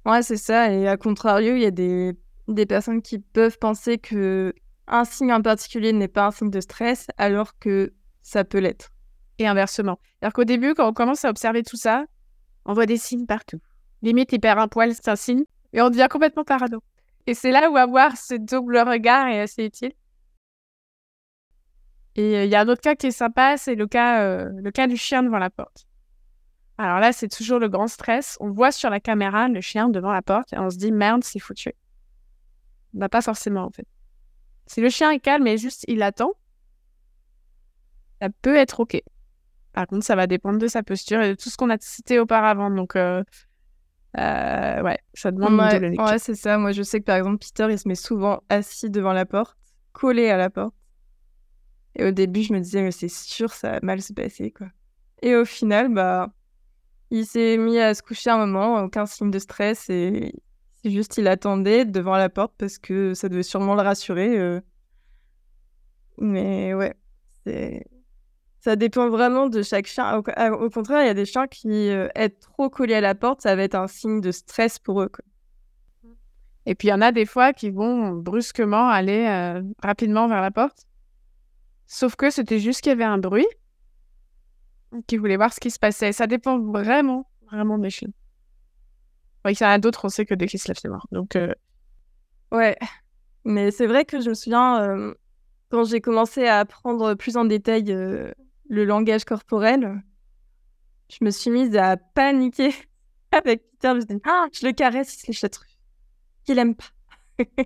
Ouais, 0.05 0.23
c'est 0.23 0.37
ça. 0.37 0.73
Et 0.73 0.89
à 0.89 0.97
contrario, 0.97 1.55
il 1.55 1.63
y 1.63 1.67
a 1.67 1.71
des, 1.71 2.13
des 2.49 2.67
personnes 2.67 3.03
qui 3.03 3.19
peuvent 3.19 3.59
penser 3.59 3.99
que 3.99 4.53
un 4.89 5.05
signe 5.05 5.33
en 5.33 5.43
particulier 5.43 5.93
n'est 5.93 6.09
pas 6.09 6.27
un 6.27 6.31
signe 6.33 6.51
de 6.51 6.61
stress, 6.61 7.07
alors 7.19 7.59
que 7.59 7.93
ça 8.21 8.45
peut 8.45 8.59
l'être. 8.59 8.91
Et 9.39 9.47
inversement. 9.47 9.99
Alors 10.21 10.33
qu'au 10.33 10.45
début, 10.45 10.75
quand 10.75 10.89
on 10.89 10.93
commence 10.93 11.25
à 11.25 11.31
observer 11.31 11.63
tout 11.63 11.77
ça, 11.77 12.05
on 12.65 12.75
voit 12.75 12.87
des 12.87 12.97
signes 12.97 13.27
partout. 13.27 13.61
Limite, 14.03 14.33
il 14.33 14.41
perd 14.41 14.59
un 14.59 14.69
poil, 14.69 14.95
c'est 14.95 15.09
un 15.09 15.17
signe. 15.17 15.45
Et 15.73 15.81
on 15.81 15.89
devient 15.89 16.09
complètement 16.11 16.45
parano. 16.45 16.83
Et 17.27 17.35
c'est 17.35 17.53
là 17.53 17.71
où 17.71 17.77
avoir 17.77 18.17
ce 18.17 18.35
double 18.35 18.79
regard 18.79 19.29
est 19.29 19.41
assez 19.41 19.65
utile. 19.65 19.93
Et 22.17 22.37
euh, 22.37 22.45
il 22.45 22.51
y 22.51 22.55
a 22.55 22.61
un 22.61 22.69
autre 22.69 22.81
cas 22.81 22.95
qui 22.95 23.07
est 23.07 23.13
sympa, 23.13 23.57
c'est 23.57 23.75
le 23.75 23.87
cas, 23.87 24.23
euh, 24.23 24.51
le 24.55 24.71
cas 24.71 24.87
du 24.87 24.97
chien 24.97 25.23
devant 25.23 25.39
la 25.39 25.51
porte. 25.51 25.87
Alors 26.79 26.99
là, 26.99 27.13
c'est 27.13 27.29
toujours 27.29 27.59
le 27.59 27.69
grand 27.69 27.89
stress. 27.89 28.37
On 28.41 28.51
voit 28.51 28.73
sur 28.73 28.91
la 28.91 29.01
caméra 29.01 29.49
le 29.49 29.61
chien 29.61 29.89
devant 29.89 30.13
la 30.13 30.23
porte 30.23 30.53
et 30.53 30.59
on 30.59 30.71
se 30.71 30.77
dit 30.77 30.93
merde, 30.93 31.23
c'est 31.25 31.39
foutu. 31.39 31.73
Bah, 32.93 33.09
pas 33.09 33.23
forcément 33.23 33.65
en 33.65 33.71
fait. 33.71 33.87
Si 34.67 34.81
le 34.81 34.89
chien 34.89 35.11
est 35.11 35.21
calme 35.21 35.47
et 35.47 35.59
juste 35.59 35.85
il 35.89 36.03
attend, 36.03 36.33
ça 38.21 38.29
peut 38.43 38.57
être 38.57 38.81
OK. 38.81 39.01
Par 39.73 39.87
contre, 39.87 40.05
ça 40.05 40.17
va 40.17 40.27
dépendre 40.27 40.59
de 40.59 40.69
sa 40.69 40.83
posture 40.83 41.23
et 41.23 41.31
de 41.31 41.35
tout 41.35 41.51
ce 41.51 41.57
qu'on 41.57 41.71
a 41.71 41.79
cité 41.81 42.19
auparavant. 42.19 42.71
Donc, 42.71 42.95
euh, 42.95 43.25
euh, 44.19 44.83
ouais, 44.83 44.99
ça 45.15 45.31
demande 45.31 45.59
ouais, 45.59 45.79
de 45.79 45.87
le 45.87 46.01
Ouais, 46.01 46.19
c'est 46.19 46.35
ça. 46.35 46.59
Moi, 46.59 46.73
je 46.73 46.83
sais 46.83 47.01
que 47.01 47.07
par 47.07 47.17
exemple, 47.17 47.39
Peter, 47.39 47.69
il 47.71 47.79
se 47.79 47.89
met 47.89 47.95
souvent 47.95 48.43
assis 48.49 48.91
devant 48.91 49.13
la 49.13 49.25
porte, 49.25 49.57
collé 49.93 50.29
à 50.29 50.37
la 50.37 50.51
porte. 50.51 50.75
Et 51.97 52.05
au 52.05 52.11
début, 52.11 52.43
je 52.43 52.53
me 52.53 52.61
disais, 52.61 52.83
mais 52.83 52.91
c'est 52.91 53.09
sûr, 53.09 53.53
ça 53.53 53.73
va 53.73 53.81
mal 53.83 54.01
se 54.01 54.13
passer, 54.13 54.51
quoi. 54.51 54.69
Et 55.23 55.37
au 55.37 55.45
final, 55.45 55.93
bah, 55.93 56.33
il 57.11 57.27
s'est 57.27 57.57
mis 57.59 57.79
à 57.79 57.95
se 57.95 58.03
coucher 58.03 58.31
un 58.31 58.39
moment, 58.39 58.83
aucun 58.83 59.07
signe 59.07 59.31
de 59.31 59.39
stress, 59.39 59.89
et 59.91 60.33
c'est 60.83 60.91
juste, 60.91 61.17
il 61.19 61.29
attendait 61.29 61.85
devant 61.85 62.17
la 62.17 62.29
porte 62.29 62.55
parce 62.59 62.79
que 62.79 63.15
ça 63.15 63.29
devait 63.29 63.43
sûrement 63.43 63.75
le 63.75 63.83
rassurer. 63.83 64.39
Euh. 64.39 64.61
Mais 66.19 66.75
ouais, 66.75 66.95
c'est 67.45 67.85
ça 68.63 68.77
dépend 68.77 69.09
vraiment 69.09 69.49
de 69.49 69.61
chaque 69.63 69.87
chien. 69.87 70.17
Au, 70.17 70.23
contraire, 70.71 71.03
il 71.03 71.07
y 71.07 71.11
a 71.11 71.15
des 71.15 71.25
chiens 71.25 71.49
qui 71.49 71.91
euh, 71.91 72.09
être 72.15 72.39
trop 72.39 72.71
collés 72.71 72.95
à 72.95 73.01
la 73.01 73.17
porte, 73.17 73.43
ça 73.43 73.57
va 73.57 73.63
être 73.65 73.75
un 73.75 73.89
signe 73.89 74.21
de 74.21 74.31
stress 74.31 74.79
pour 74.79 75.03
eux. 75.03 75.11
Et 76.67 76.77
puis 76.77 76.87
il 76.87 76.91
y 76.93 76.95
en 76.95 77.01
a 77.01 77.11
des 77.11 77.27
fois 77.27 77.53
qui 77.53 77.71
vont 77.71 78.13
brusquement 78.13 78.89
aller 78.89 79.27
euh, 79.27 79.63
rapidement 79.83 80.29
vers 80.29 80.41
la 80.41 80.53
porte. 80.53 80.87
Sauf 81.93 82.17
que 82.17 82.31
c'était 82.31 82.59
juste 82.59 82.81
qu'il 82.81 82.89
y 82.89 82.95
avait 82.95 83.05
un 83.05 83.19
bruit, 83.19 83.47
qui 85.07 85.19
voulait 85.19 85.37
voir 85.37 85.53
ce 85.53 85.61
qui 85.61 85.71
se 85.71 85.79
passait. 85.79 86.13
Ça 86.13 86.27
dépend 86.27 86.59
vraiment, 86.59 87.31
vraiment 87.51 87.77
des 87.77 87.91
chiens. 87.91 88.09
Oui, 89.45 89.53
il 89.53 89.63
y 89.63 89.67
en 89.67 89.69
a 89.69 89.79
d'autres, 89.79 90.07
on 90.07 90.09
sait 90.09 90.25
que 90.25 90.33
dès 90.33 90.47
qu'ils 90.47 90.59
se 90.59 90.69
lèvent, 90.69 90.79
c'est 90.81 90.89
mort. 90.89 91.07
Donc, 91.13 91.37
euh, 91.37 91.53
ouais. 92.51 92.79
Mais 93.45 93.71
c'est 93.71 93.87
vrai 93.87 94.07
que 94.07 94.23
je 94.23 94.31
me 94.31 94.35
souviens, 94.35 95.13
quand 95.69 95.85
j'ai 95.85 96.01
commencé 96.01 96.47
à 96.47 96.61
apprendre 96.61 97.13
plus 97.13 97.37
en 97.37 97.45
détail 97.45 97.83
le 97.85 98.85
langage 98.87 99.27
corporel, 99.27 100.03
je 101.11 101.23
me 101.23 101.31
suis 101.31 101.51
mise 101.51 101.77
à 101.77 101.99
paniquer 101.99 102.73
avec 103.33 103.71
Peter. 103.71 103.89
Je 103.91 103.95
me 103.97 104.01
suis 104.01 104.21
ah, 104.25 104.47
je 104.51 104.67
le 104.67 104.73
caresse, 104.73 105.15
il 105.15 105.21
se 105.21 105.27
lèche 105.27 105.43
la 105.43 105.49
truffe. 105.51 105.79
Qu'il 106.47 106.59
aime 106.59 106.75
pas. 106.75 107.35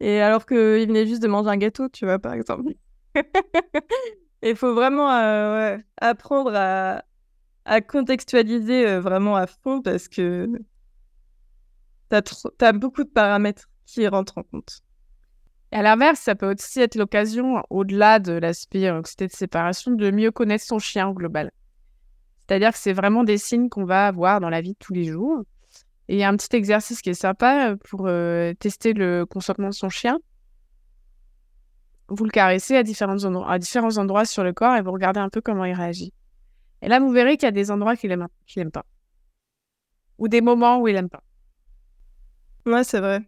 Et 0.00 0.22
alors 0.22 0.46
qu'il 0.46 0.56
venait 0.56 1.06
juste 1.06 1.22
de 1.22 1.28
manger 1.28 1.50
un 1.50 1.58
gâteau, 1.58 1.90
tu 1.90 2.06
vois, 2.06 2.18
par 2.18 2.32
exemple. 2.32 2.72
Il 4.42 4.56
faut 4.56 4.74
vraiment 4.74 5.10
euh, 5.10 5.76
apprendre 6.00 6.52
à, 6.54 7.02
contextualiser 7.80 8.86
euh, 8.86 9.00
vraiment 9.00 9.36
à 9.36 9.46
fond 9.46 9.82
parce 9.82 10.08
que 10.08 10.48
tu 12.10 12.16
as, 12.64 12.72
beaucoup 12.72 13.02
de 13.02 13.08
paramètres 13.08 13.68
qui 13.86 14.06
rentrent 14.06 14.38
en 14.38 14.42
compte. 14.44 14.82
Et 15.72 15.76
à 15.76 15.82
l'inverse, 15.82 16.20
ça 16.20 16.36
peut 16.36 16.52
aussi 16.52 16.80
être 16.80 16.94
l'occasion, 16.94 17.62
au-delà 17.70 18.20
de 18.20 18.32
l'aspect 18.32 18.88
anxiété 18.88 19.26
de 19.26 19.32
séparation, 19.32 19.90
de 19.92 20.10
mieux 20.12 20.30
connaître 20.30 20.64
son 20.64 20.78
chien 20.78 21.08
au 21.08 21.14
global. 21.14 21.50
C'est-à-dire 22.46 22.70
que 22.72 22.78
c'est 22.78 22.92
vraiment 22.92 23.24
des 23.24 23.38
signes 23.38 23.68
qu'on 23.68 23.84
va 23.84 24.06
avoir 24.06 24.40
dans 24.40 24.50
la 24.50 24.60
vie 24.60 24.72
de 24.72 24.78
tous 24.78 24.94
les 24.94 25.04
jours. 25.04 25.42
Et 26.08 26.14
il 26.14 26.18
y 26.20 26.22
a 26.22 26.28
un 26.28 26.36
petit 26.36 26.54
exercice 26.54 27.02
qui 27.02 27.10
est 27.10 27.14
sympa 27.14 27.74
pour 27.88 28.06
euh, 28.06 28.54
tester 28.54 28.92
le 28.92 29.26
consentement 29.26 29.68
de 29.68 29.74
son 29.74 29.88
chien. 29.88 30.18
Vous 32.08 32.24
le 32.24 32.30
caressez 32.30 32.76
à 32.76 32.82
différents, 32.82 33.24
endroits, 33.24 34.24
sur 34.24 34.44
le 34.44 34.52
corps 34.52 34.76
et 34.76 34.82
vous 34.82 34.92
regardez 34.92 35.20
un 35.20 35.28
peu 35.28 35.40
comment 35.40 35.64
il 35.64 35.74
réagit. 35.74 36.12
Et 36.82 36.88
là, 36.88 37.00
vous 37.00 37.10
verrez 37.10 37.36
qu'il 37.36 37.46
y 37.46 37.48
a 37.48 37.52
des 37.52 37.70
endroits 37.70 37.96
qu'il 37.96 38.12
aime 38.12 38.28
pas. 38.72 38.86
Ou 40.18 40.28
des 40.28 40.40
moments 40.40 40.78
où 40.78 40.88
il 40.88 40.94
n'aime 40.94 41.08
pas. 41.08 41.22
Ouais, 42.64 42.84
c'est 42.84 43.00
vrai. 43.00 43.20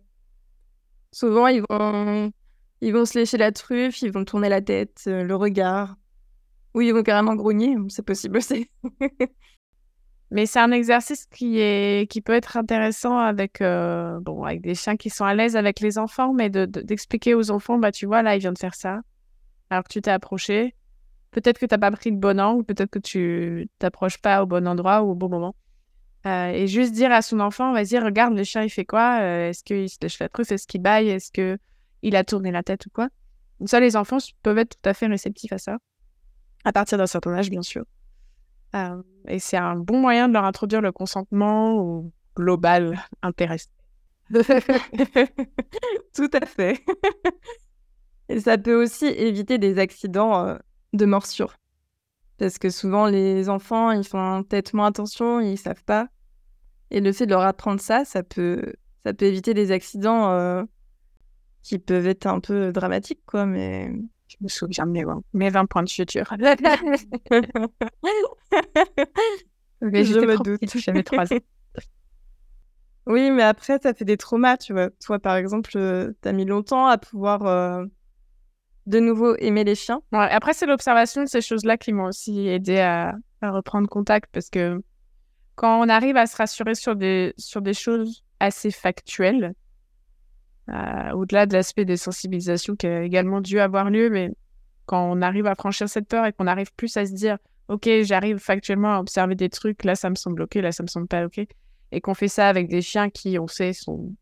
Souvent, 1.12 1.46
ils 1.48 1.62
vont, 1.68 2.32
ils 2.80 2.92
vont 2.92 3.04
se 3.04 3.18
lécher 3.18 3.38
la 3.38 3.52
truffe, 3.52 4.02
ils 4.02 4.12
vont 4.12 4.24
tourner 4.24 4.48
la 4.48 4.60
tête, 4.60 5.04
euh, 5.06 5.24
le 5.24 5.34
regard. 5.34 5.96
Ou 6.74 6.82
ils 6.82 6.92
vont 6.92 7.02
carrément 7.02 7.34
grogner, 7.34 7.76
c'est 7.88 8.04
possible 8.04 8.38
aussi. 8.38 8.70
Mais 10.30 10.44
c'est 10.44 10.58
un 10.58 10.72
exercice 10.72 11.26
qui, 11.26 11.58
est, 11.58 12.10
qui 12.10 12.20
peut 12.20 12.34
être 12.34 12.56
intéressant 12.56 13.16
avec, 13.18 13.62
euh, 13.62 14.20
bon, 14.20 14.44
avec 14.44 14.60
des 14.60 14.74
chiens 14.74 14.96
qui 14.96 15.08
sont 15.08 15.24
à 15.24 15.34
l'aise 15.34 15.56
avec 15.56 15.80
les 15.80 15.96
enfants, 15.96 16.34
mais 16.34 16.50
d'expliquer 16.50 17.34
aux 17.34 17.50
enfants, 17.50 17.78
bah, 17.78 17.92
tu 17.92 18.04
vois, 18.04 18.22
là, 18.22 18.36
il 18.36 18.40
vient 18.40 18.52
de 18.52 18.58
faire 18.58 18.74
ça. 18.74 19.00
Alors 19.70 19.84
que 19.84 19.88
tu 19.88 20.02
t'es 20.02 20.10
approché. 20.10 20.74
Peut-être 21.30 21.58
que 21.58 21.66
tu 21.66 21.74
n'as 21.74 21.78
pas 21.78 21.90
pris 21.90 22.10
le 22.10 22.16
bon 22.16 22.40
angle, 22.40 22.64
peut-être 22.64 22.90
que 22.90 22.98
tu 22.98 23.68
t'approches 23.78 24.18
pas 24.18 24.42
au 24.42 24.46
bon 24.46 24.66
endroit 24.66 25.02
ou 25.02 25.10
au 25.10 25.14
bon 25.14 25.28
moment. 25.28 25.54
Euh, 26.26 26.48
et 26.48 26.66
juste 26.66 26.92
dire 26.92 27.12
à 27.12 27.22
son 27.22 27.40
enfant, 27.40 27.72
vas-y, 27.72 27.98
regarde, 27.98 28.36
le 28.36 28.44
chien, 28.44 28.62
il 28.62 28.70
fait 28.70 28.84
quoi? 28.84 29.20
Euh, 29.20 29.48
Est-ce 29.48 29.62
qu'il 29.62 29.88
se 29.88 29.98
lèche 30.02 30.18
la 30.18 30.28
truffe? 30.28 30.52
Est-ce 30.52 30.66
qu'il 30.66 30.82
baille? 30.82 31.08
Est-ce 31.08 31.30
qu'il 31.32 32.16
a 32.16 32.24
tourné 32.24 32.50
la 32.50 32.62
tête 32.62 32.86
ou 32.86 32.90
quoi? 32.90 33.08
Ça, 33.66 33.80
les 33.80 33.96
enfants 33.96 34.18
peuvent 34.42 34.58
être 34.58 34.76
tout 34.80 34.88
à 34.88 34.94
fait 34.94 35.06
réceptifs 35.06 35.52
à 35.52 35.58
ça, 35.58 35.78
à 36.64 36.72
partir 36.72 36.98
d'un 36.98 37.06
certain 37.06 37.32
âge, 37.32 37.50
bien 37.50 37.62
sûr. 37.62 37.84
Euh, 38.76 39.02
et 39.26 39.38
c'est 39.38 39.56
un 39.56 39.76
bon 39.76 40.00
moyen 40.00 40.28
de 40.28 40.34
leur 40.34 40.44
introduire 40.44 40.80
le 40.80 40.92
consentement 40.92 41.76
au 41.76 42.12
global 42.36 42.98
intéressé. 43.22 43.68
tout 44.30 44.42
à 46.32 46.46
fait. 46.46 46.84
et 48.28 48.40
ça 48.40 48.58
peut 48.58 48.80
aussi 48.80 49.06
éviter 49.06 49.58
des 49.58 49.78
accidents 49.78 50.58
de 50.92 51.06
morsure. 51.06 51.56
Parce 52.38 52.58
que 52.58 52.70
souvent, 52.70 53.06
les 53.06 53.48
enfants, 53.48 53.90
ils 53.90 54.04
font 54.04 54.44
peut-être 54.44 54.74
moins 54.74 54.86
attention, 54.86 55.40
ils 55.40 55.58
savent 55.58 55.84
pas. 55.84 56.08
Et 56.90 57.00
le 57.00 57.12
fait 57.12 57.26
de 57.26 57.32
leur 57.32 57.42
apprendre 57.42 57.80
ça, 57.80 58.04
ça 58.04 58.22
peut, 58.22 58.74
ça 59.04 59.12
peut 59.12 59.26
éviter 59.26 59.54
des 59.54 59.72
accidents 59.72 60.30
euh, 60.30 60.62
qui 61.62 61.78
peuvent 61.78 62.06
être 62.06 62.26
un 62.26 62.40
peu 62.40 62.72
dramatiques, 62.72 63.24
quoi. 63.26 63.44
Mais 63.44 63.92
je 64.28 64.36
me 64.40 64.48
souviens 64.48 64.86
de 64.86 64.92
mes, 64.92 65.04
mes 65.32 65.50
20 65.50 65.66
points 65.66 65.82
de 65.82 65.88
suture. 65.88 66.30
mais 69.80 70.04
je 70.04 70.18
me 70.18 70.42
doute. 70.42 70.78
J'avais 70.78 71.02
3 71.02 71.32
ans. 71.32 71.38
Oui, 73.08 73.30
mais 73.30 73.42
après, 73.42 73.78
ça 73.82 73.94
fait 73.94 74.04
des 74.04 74.18
traumas, 74.18 74.58
tu 74.58 74.74
vois. 74.74 74.90
Toi, 75.02 75.18
par 75.18 75.34
exemple, 75.36 75.70
euh, 75.76 76.12
tu 76.22 76.28
as 76.28 76.32
mis 76.34 76.44
longtemps 76.44 76.86
à 76.88 76.98
pouvoir 76.98 77.46
euh, 77.46 77.86
de 78.84 79.00
nouveau 79.00 79.34
aimer 79.36 79.64
les 79.64 79.74
chiens. 79.74 80.02
après, 80.12 80.52
c'est 80.52 80.66
l'observation 80.66 81.22
de 81.22 81.26
ces 81.28 81.40
choses-là 81.40 81.78
qui 81.78 81.94
m'ont 81.94 82.08
aussi 82.08 82.48
aidé 82.48 82.80
à, 82.80 83.14
reprendre 83.40 83.88
contact 83.88 84.28
parce 84.32 84.50
que 84.50 84.82
quand 85.54 85.80
on 85.80 85.88
arrive 85.88 86.16
à 86.16 86.26
se 86.26 86.36
rassurer 86.36 86.74
sur 86.74 86.96
des, 86.96 87.32
sur 87.38 87.62
des 87.62 87.72
choses 87.72 88.24
assez 88.40 88.70
factuelles, 88.70 89.54
euh, 90.68 91.12
au-delà 91.12 91.46
de 91.46 91.54
l'aspect 91.54 91.86
des 91.86 91.96
sensibilisations 91.96 92.76
qui 92.76 92.86
a 92.86 93.02
également 93.02 93.40
dû 93.40 93.58
avoir 93.58 93.88
lieu, 93.88 94.10
mais 94.10 94.32
quand 94.84 95.10
on 95.10 95.22
arrive 95.22 95.46
à 95.46 95.54
franchir 95.54 95.88
cette 95.88 96.08
peur 96.08 96.26
et 96.26 96.32
qu'on 96.32 96.46
arrive 96.46 96.74
plus 96.74 96.94
à 96.96 97.06
se 97.06 97.12
dire, 97.12 97.38
OK, 97.68 97.88
j'arrive 98.02 98.38
factuellement 98.38 98.96
à 98.96 99.00
observer 99.00 99.34
des 99.34 99.48
trucs, 99.48 99.84
là, 99.84 99.94
ça 99.94 100.10
me 100.10 100.14
semble 100.14 100.42
OK, 100.42 100.54
là, 100.56 100.72
ça 100.72 100.82
me 100.82 100.88
semble 100.88 101.06
pas 101.06 101.26
OK, 101.26 101.40
et 101.92 102.00
qu'on 102.00 102.14
fait 102.14 102.28
ça 102.28 102.48
avec 102.48 102.68
des 102.68 102.82
chiens 102.82 103.10
qui, 103.10 103.38
on 103.38 103.46
sait, 103.46 103.72
sont... 103.72 104.14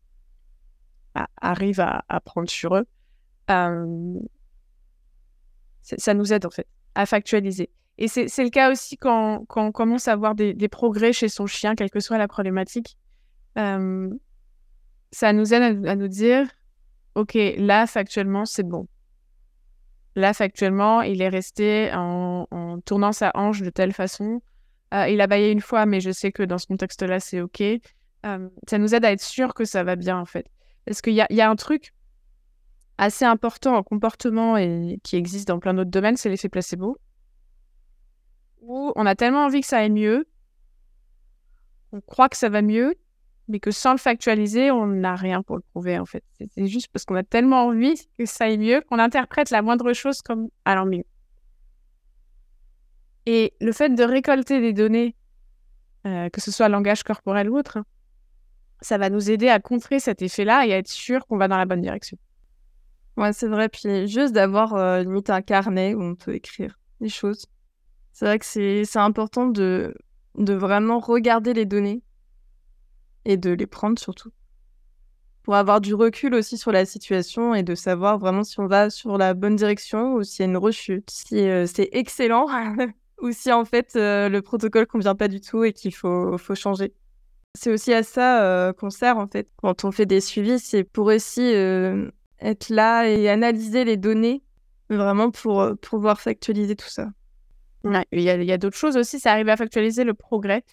arrivent 1.41 1.79
à, 1.79 2.03
à 2.09 2.19
prendre 2.19 2.49
sur 2.49 2.75
eux, 2.75 2.85
euh, 3.49 4.19
ça 5.81 6.13
nous 6.13 6.33
aide 6.33 6.45
en 6.45 6.49
fait 6.49 6.67
à 6.95 7.05
factualiser. 7.05 7.69
Et 7.99 8.07
c'est 8.07 8.43
le 8.43 8.49
cas 8.49 8.71
aussi 8.71 8.97
quand, 8.97 9.45
quand, 9.47 9.65
on 9.65 9.71
commence 9.71 10.07
à 10.07 10.15
voir 10.15 10.35
des, 10.35 10.53
des, 10.53 10.67
progrès 10.67 11.13
chez 11.13 11.29
son 11.29 11.47
chien, 11.47 11.73
quelle 11.75 11.89
que 11.89 11.99
soit 11.99 12.19
la 12.19 12.27
problématique. 12.27 12.95
Euh, 13.57 14.09
ça 15.11 15.33
nous 15.33 15.53
aide 15.53 15.85
à, 15.87 15.95
nous 15.95 16.07
dire, 16.07 16.47
OK, 17.15 17.35
là, 17.57 17.87
factuellement, 17.87 18.45
c'est 18.45 18.67
bon. 18.67 18.87
Là, 20.17 20.33
factuellement, 20.33 21.03
il 21.03 21.21
est 21.21 21.29
resté 21.29 21.91
en, 21.93 22.79
tournant 22.83 23.11
sa 23.11 23.31
hanche 23.35 23.61
de 23.61 23.69
telle 23.69 23.93
façon. 23.93 24.41
Euh, 24.91 25.07
il 25.09 25.21
a 25.21 25.27
baillé 25.27 25.51
une 25.51 25.61
fois, 25.61 25.85
mais 25.85 25.99
je 26.01 26.09
sais 26.09 26.31
que 26.31 26.41
dans 26.41 26.57
ce 26.57 26.65
contexte-là, 26.65 27.19
c'est 27.19 27.39
OK. 27.39 27.61
Euh, 27.61 28.49
ça 28.67 28.79
nous 28.79 28.95
aide 28.95 29.05
à 29.05 29.11
être 29.11 29.21
sûr 29.21 29.53
que 29.53 29.63
ça 29.63 29.83
va 29.83 29.95
bien, 29.95 30.17
en 30.17 30.25
fait. 30.25 30.47
Parce 30.85 31.03
qu'il 31.03 31.13
y 31.13 31.21
a, 31.21 31.27
y 31.29 31.39
a 31.39 31.47
un 31.47 31.55
truc 31.55 31.93
assez 32.97 33.25
important 33.25 33.75
en 33.75 33.83
comportement 33.83 34.57
et 34.57 34.99
qui 35.03 35.17
existe 35.17 35.47
dans 35.49 35.59
plein 35.59 35.75
d'autres 35.75 35.91
domaines, 35.91 36.17
c'est 36.17 36.29
l'effet 36.29 36.49
placebo. 36.49 36.97
Où 38.61 38.91
on 38.95 39.05
a 39.05 39.13
tellement 39.13 39.45
envie 39.45 39.61
que 39.61 39.67
ça 39.67 39.77
aille 39.77 39.91
mieux, 39.91 40.27
on 41.91 42.01
croit 42.01 42.27
que 42.27 42.37
ça 42.37 42.49
va 42.49 42.63
mieux, 42.63 42.95
mais 43.47 43.59
que 43.59 43.71
sans 43.71 43.91
le 43.91 43.97
factualiser, 43.97 44.71
on 44.71 44.87
n'a 44.87 45.15
rien 45.15 45.41
pour 45.41 45.55
le 45.55 45.63
prouver 45.71 45.97
en 45.97 46.05
fait. 46.05 46.23
C'est 46.53 46.67
juste 46.67 46.89
parce 46.91 47.05
qu'on 47.05 47.15
a 47.15 47.23
tellement 47.23 47.65
envie 47.65 47.95
que 48.17 48.25
ça 48.25 48.45
aille 48.45 48.57
mieux 48.57 48.81
qu'on 48.81 48.99
interprète 48.99 49.49
la 49.49 49.61
moindre 49.61 49.93
chose 49.93 50.21
comme 50.21 50.49
allant 50.65 50.85
mieux. 50.85 51.05
Et 53.25 53.53
le 53.59 53.71
fait 53.71 53.89
de 53.89 54.03
récolter 54.03 54.59
des 54.61 54.73
données, 54.73 55.15
euh, 56.05 56.29
que 56.29 56.41
ce 56.41 56.51
soit 56.51 56.69
langage 56.69 57.03
corporel 57.03 57.49
ou 57.49 57.57
autre, 57.57 57.79
ça 58.81 58.97
va 58.97 59.09
nous 59.09 59.31
aider 59.31 59.49
à 59.49 59.59
contrer 59.59 59.99
cet 59.99 60.21
effet-là 60.21 60.65
et 60.65 60.73
à 60.73 60.77
être 60.77 60.87
sûr 60.87 61.25
qu'on 61.25 61.37
va 61.37 61.47
dans 61.47 61.57
la 61.57 61.65
bonne 61.65 61.81
direction. 61.81 62.17
Ouais, 63.17 63.33
c'est 63.33 63.47
vrai. 63.47 63.67
Puis 63.69 64.07
juste 64.07 64.33
d'avoir 64.33 64.75
euh, 64.75 65.01
limite 65.01 65.29
un 65.29 65.41
carnet 65.41 65.95
où 65.95 66.01
on 66.01 66.15
peut 66.15 66.35
écrire 66.35 66.77
des 67.01 67.09
choses. 67.09 67.47
C'est 68.13 68.25
vrai 68.25 68.39
que 68.39 68.45
c'est 68.45 68.97
important 68.97 69.47
de, 69.47 69.93
de 70.35 70.53
vraiment 70.53 70.99
regarder 70.99 71.53
les 71.53 71.65
données 71.65 72.01
et 73.27 73.37
de 73.37 73.51
les 73.51 73.67
prendre 73.67 73.99
surtout. 73.99 74.31
Pour 75.43 75.55
avoir 75.55 75.79
du 75.79 75.93
recul 75.93 76.33
aussi 76.33 76.57
sur 76.57 76.71
la 76.71 76.85
situation 76.85 77.53
et 77.53 77.61
de 77.61 77.75
savoir 77.75 78.17
vraiment 78.17 78.43
si 78.43 78.59
on 78.59 78.67
va 78.67 78.89
sur 78.89 79.17
la 79.17 79.33
bonne 79.33 79.55
direction 79.55 80.15
ou 80.15 80.23
s'il 80.23 80.45
y 80.45 80.47
a 80.47 80.49
une 80.49 80.57
rechute, 80.57 81.09
si 81.09 81.39
euh, 81.39 81.65
c'est 81.67 81.89
excellent 81.91 82.47
ou 83.21 83.31
si 83.31 83.51
en 83.51 83.65
fait 83.65 83.95
euh, 83.95 84.29
le 84.29 84.41
protocole 84.41 84.87
convient 84.87 85.15
pas 85.15 85.27
du 85.27 85.41
tout 85.41 85.63
et 85.63 85.73
qu'il 85.73 85.93
faut, 85.93 86.37
faut 86.37 86.55
changer. 86.55 86.93
C'est 87.53 87.71
aussi 87.71 87.93
à 87.93 88.03
ça 88.03 88.43
euh, 88.43 88.73
qu'on 88.73 88.89
sert 88.89 89.17
en 89.17 89.27
fait 89.27 89.49
quand 89.57 89.83
on 89.83 89.91
fait 89.91 90.05
des 90.05 90.21
suivis, 90.21 90.59
c'est 90.59 90.83
pour 90.83 91.07
aussi 91.07 91.41
être 92.39 92.69
là 92.69 93.07
et 93.07 93.29
analyser 93.29 93.83
les 93.83 93.97
données 93.97 94.41
vraiment 94.89 95.31
pour 95.31 95.69
pouvoir 95.81 96.21
factualiser 96.21 96.77
tout 96.77 96.89
ça. 96.89 97.09
il 97.83 98.21
y 98.21 98.51
a, 98.51 98.57
d'autres 98.57 98.77
choses 98.77 98.95
aussi, 98.95 99.19
ça 99.19 99.31
arrive 99.31 99.49
à 99.49 99.57
factualiser 99.57 100.05
le 100.05 100.13
progrès. 100.13 100.63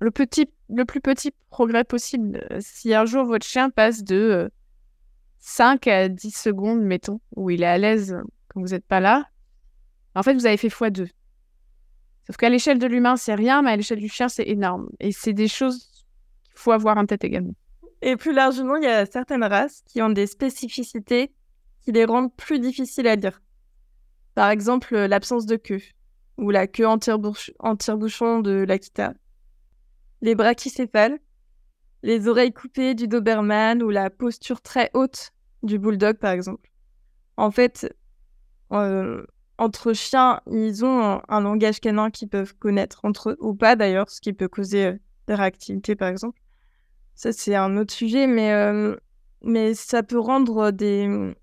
Le, 0.00 0.10
petit, 0.10 0.50
le 0.68 0.84
plus 0.84 1.00
petit 1.00 1.32
progrès 1.50 1.84
possible. 1.84 2.46
Si 2.60 2.94
un 2.94 3.04
jour 3.04 3.24
votre 3.24 3.46
chien 3.46 3.70
passe 3.70 4.04
de 4.04 4.50
5 5.38 5.86
à 5.86 6.08
10 6.08 6.30
secondes, 6.30 6.82
mettons, 6.82 7.20
où 7.36 7.50
il 7.50 7.62
est 7.62 7.66
à 7.66 7.78
l'aise 7.78 8.16
quand 8.48 8.60
vous 8.60 8.68
n'êtes 8.68 8.86
pas 8.86 9.00
là, 9.00 9.28
en 10.14 10.22
fait, 10.22 10.34
vous 10.34 10.46
avez 10.46 10.56
fait 10.56 10.68
x2. 10.68 11.08
Sauf 12.26 12.36
qu'à 12.36 12.48
l'échelle 12.48 12.78
de 12.78 12.86
l'humain, 12.86 13.16
c'est 13.16 13.34
rien, 13.34 13.62
mais 13.62 13.70
à 13.70 13.76
l'échelle 13.76 14.00
du 14.00 14.08
chien, 14.08 14.28
c'est 14.28 14.46
énorme. 14.46 14.88
Et 15.00 15.12
c'est 15.12 15.32
des 15.32 15.48
choses 15.48 15.78
qu'il 16.44 16.56
faut 16.56 16.72
avoir 16.72 16.98
en 16.98 17.06
tête 17.06 17.24
également. 17.24 17.54
Et 18.02 18.16
plus 18.16 18.32
largement, 18.32 18.76
il 18.76 18.84
y 18.84 18.88
a 18.88 19.06
certaines 19.06 19.44
races 19.44 19.82
qui 19.86 20.02
ont 20.02 20.10
des 20.10 20.26
spécificités 20.26 21.32
qui 21.82 21.92
les 21.92 22.04
rendent 22.04 22.34
plus 22.34 22.58
difficiles 22.58 23.08
à 23.08 23.16
lire. 23.16 23.40
Par 24.34 24.50
exemple, 24.50 24.96
l'absence 24.96 25.46
de 25.46 25.56
queue, 25.56 25.82
ou 26.36 26.50
la 26.50 26.66
queue 26.66 26.86
en 26.86 26.98
tire-bouchon 26.98 28.40
de 28.40 28.64
l'Akita, 28.68 29.14
les 30.20 30.34
brachycéphales, 30.34 31.18
les 32.02 32.28
oreilles 32.28 32.52
coupées 32.52 32.94
du 32.94 33.08
Doberman 33.08 33.82
ou 33.82 33.90
la 33.90 34.10
posture 34.10 34.60
très 34.60 34.90
haute 34.94 35.32
du 35.62 35.78
Bulldog, 35.78 36.16
par 36.18 36.32
exemple. 36.32 36.70
En 37.36 37.50
fait, 37.50 37.94
euh, 38.72 39.24
entre 39.58 39.92
chiens, 39.92 40.40
ils 40.50 40.84
ont 40.84 41.20
un, 41.28 41.40
langage 41.40 41.80
canin 41.80 42.10
qu'ils 42.10 42.28
peuvent 42.28 42.54
connaître 42.54 43.04
entre 43.04 43.30
eux, 43.30 43.36
ou 43.40 43.54
pas 43.54 43.76
d'ailleurs, 43.76 44.08
ce 44.10 44.20
qui 44.20 44.32
peut 44.32 44.48
causer 44.48 44.86
euh, 44.86 44.96
des 45.26 45.34
réactivités, 45.34 45.96
par 45.96 46.08
exemple. 46.08 46.40
Ça, 47.14 47.32
c'est 47.32 47.56
un 47.56 47.76
autre 47.76 47.92
sujet, 47.92 48.26
mais, 48.26 48.52
euh, 48.52 48.96
mais 49.42 49.74
ça 49.74 50.02
peut 50.02 50.18
rendre 50.18 50.70
des... 50.70 51.34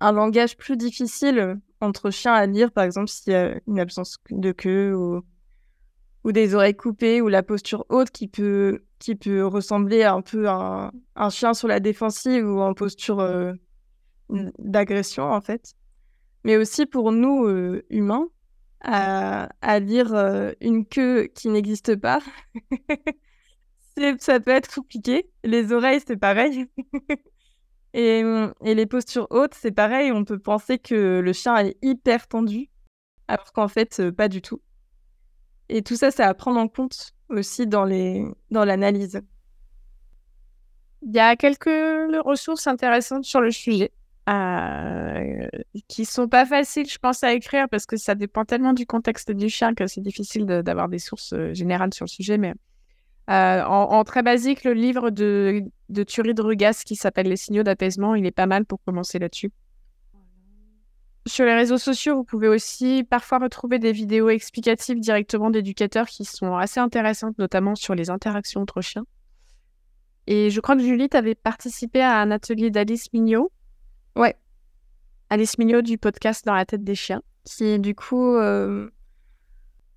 un 0.00 0.12
langage 0.12 0.56
plus 0.58 0.76
difficile 0.76 1.58
entre 1.80 2.10
chiens 2.10 2.34
à 2.34 2.46
lire, 2.46 2.70
par 2.72 2.84
exemple, 2.84 3.08
s'il 3.08 3.32
y 3.32 3.36
a 3.36 3.58
une 3.66 3.80
absence 3.80 4.18
de 4.30 4.52
queue 4.52 4.94
ou, 4.94 5.22
ou 6.26 6.32
des 6.32 6.56
oreilles 6.56 6.74
coupées 6.74 7.20
ou 7.20 7.28
la 7.28 7.44
posture 7.44 7.86
haute 7.88 8.10
qui 8.10 8.26
peut, 8.26 8.82
qui 8.98 9.14
peut 9.14 9.46
ressembler 9.46 10.02
un 10.02 10.22
peu 10.22 10.48
à 10.48 10.90
un, 11.14 11.30
chien 11.30 11.54
sur 11.54 11.68
la 11.68 11.78
défensive 11.78 12.44
ou 12.44 12.60
en 12.60 12.74
posture 12.74 13.20
euh, 13.20 13.52
d'agression, 14.58 15.30
en 15.30 15.40
fait. 15.40 15.74
Mais 16.42 16.56
aussi 16.56 16.84
pour 16.84 17.12
nous, 17.12 17.46
euh, 17.46 17.86
humains, 17.90 18.26
à, 18.80 19.50
à 19.60 19.78
lire 19.78 20.52
une 20.60 20.84
queue 20.84 21.28
qui 21.32 21.48
n'existe 21.48 21.94
pas. 21.94 22.18
ça 24.18 24.40
peut 24.40 24.50
être 24.50 24.74
compliqué. 24.74 25.30
Les 25.44 25.70
oreilles, 25.72 26.02
c'est 26.04 26.16
pareil. 26.16 26.66
et, 27.94 28.24
et, 28.64 28.74
les 28.74 28.86
postures 28.86 29.28
hautes, 29.30 29.54
c'est 29.54 29.70
pareil. 29.70 30.10
On 30.10 30.24
peut 30.24 30.40
penser 30.40 30.78
que 30.80 31.20
le 31.20 31.32
chien 31.32 31.56
est 31.58 31.76
hyper 31.82 32.26
tendu, 32.26 32.68
alors 33.28 33.52
qu'en 33.52 33.68
fait, 33.68 34.00
euh, 34.00 34.10
pas 34.10 34.26
du 34.26 34.42
tout. 34.42 34.60
Et 35.68 35.82
tout 35.82 35.96
ça, 35.96 36.10
c'est 36.10 36.22
à 36.22 36.34
prendre 36.34 36.60
en 36.60 36.68
compte 36.68 37.12
aussi 37.28 37.66
dans 37.66 37.84
les 37.84 38.24
dans 38.50 38.64
l'analyse. 38.64 39.20
Il 41.02 41.14
y 41.14 41.18
a 41.18 41.36
quelques 41.36 41.66
ressources 42.24 42.66
intéressantes 42.66 43.24
sur 43.24 43.40
le 43.40 43.50
sujet. 43.50 43.92
Euh, 44.28 45.46
qui 45.86 46.04
sont 46.04 46.26
pas 46.26 46.44
faciles, 46.44 46.88
je 46.90 46.98
pense, 46.98 47.22
à 47.22 47.32
écrire 47.32 47.68
parce 47.68 47.86
que 47.86 47.96
ça 47.96 48.16
dépend 48.16 48.44
tellement 48.44 48.72
du 48.72 48.84
contexte 48.84 49.30
du 49.30 49.48
chien 49.48 49.72
que 49.72 49.86
c'est 49.86 50.00
difficile 50.00 50.46
d'avoir 50.46 50.88
des 50.88 50.98
sources 50.98 51.32
euh, 51.32 51.54
générales 51.54 51.94
sur 51.94 52.06
le 52.06 52.08
sujet. 52.08 52.36
Mais 52.36 52.54
euh, 53.30 53.62
en, 53.64 54.02
très 54.02 54.24
basique, 54.24 54.64
le 54.64 54.72
livre 54.72 55.10
de, 55.10 55.62
de 55.90 56.02
Thury 56.02 56.34
de 56.34 56.42
Rugas 56.42 56.82
qui 56.84 56.96
s'appelle 56.96 57.28
Les 57.28 57.36
signaux 57.36 57.62
d'apaisement, 57.62 58.16
il 58.16 58.26
est 58.26 58.32
pas 58.32 58.46
mal 58.46 58.64
pour 58.64 58.82
commencer 58.84 59.20
là-dessus. 59.20 59.52
Sur 61.26 61.44
les 61.44 61.54
réseaux 61.54 61.78
sociaux, 61.78 62.14
vous 62.14 62.24
pouvez 62.24 62.46
aussi 62.46 63.02
parfois 63.02 63.38
retrouver 63.38 63.80
des 63.80 63.90
vidéos 63.90 64.28
explicatives 64.28 65.00
directement 65.00 65.50
d'éducateurs 65.50 66.06
qui 66.06 66.24
sont 66.24 66.54
assez 66.54 66.78
intéressantes, 66.78 67.36
notamment 67.38 67.74
sur 67.74 67.96
les 67.96 68.10
interactions 68.10 68.60
entre 68.60 68.80
chiens. 68.80 69.04
Et 70.28 70.50
je 70.50 70.60
crois 70.60 70.76
que 70.76 70.82
Julie, 70.82 71.08
tu 71.08 71.16
avais 71.16 71.34
participé 71.34 72.00
à 72.00 72.20
un 72.20 72.30
atelier 72.30 72.70
d'Alice 72.70 73.12
Mignot. 73.12 73.50
Ouais. 74.14 74.36
Alice 75.28 75.58
Mignot 75.58 75.82
du 75.82 75.98
podcast 75.98 76.46
Dans 76.46 76.54
la 76.54 76.64
tête 76.64 76.84
des 76.84 76.94
chiens. 76.94 77.22
Qui, 77.44 77.80
du 77.80 77.96
coup, 77.96 78.36
euh, 78.36 78.88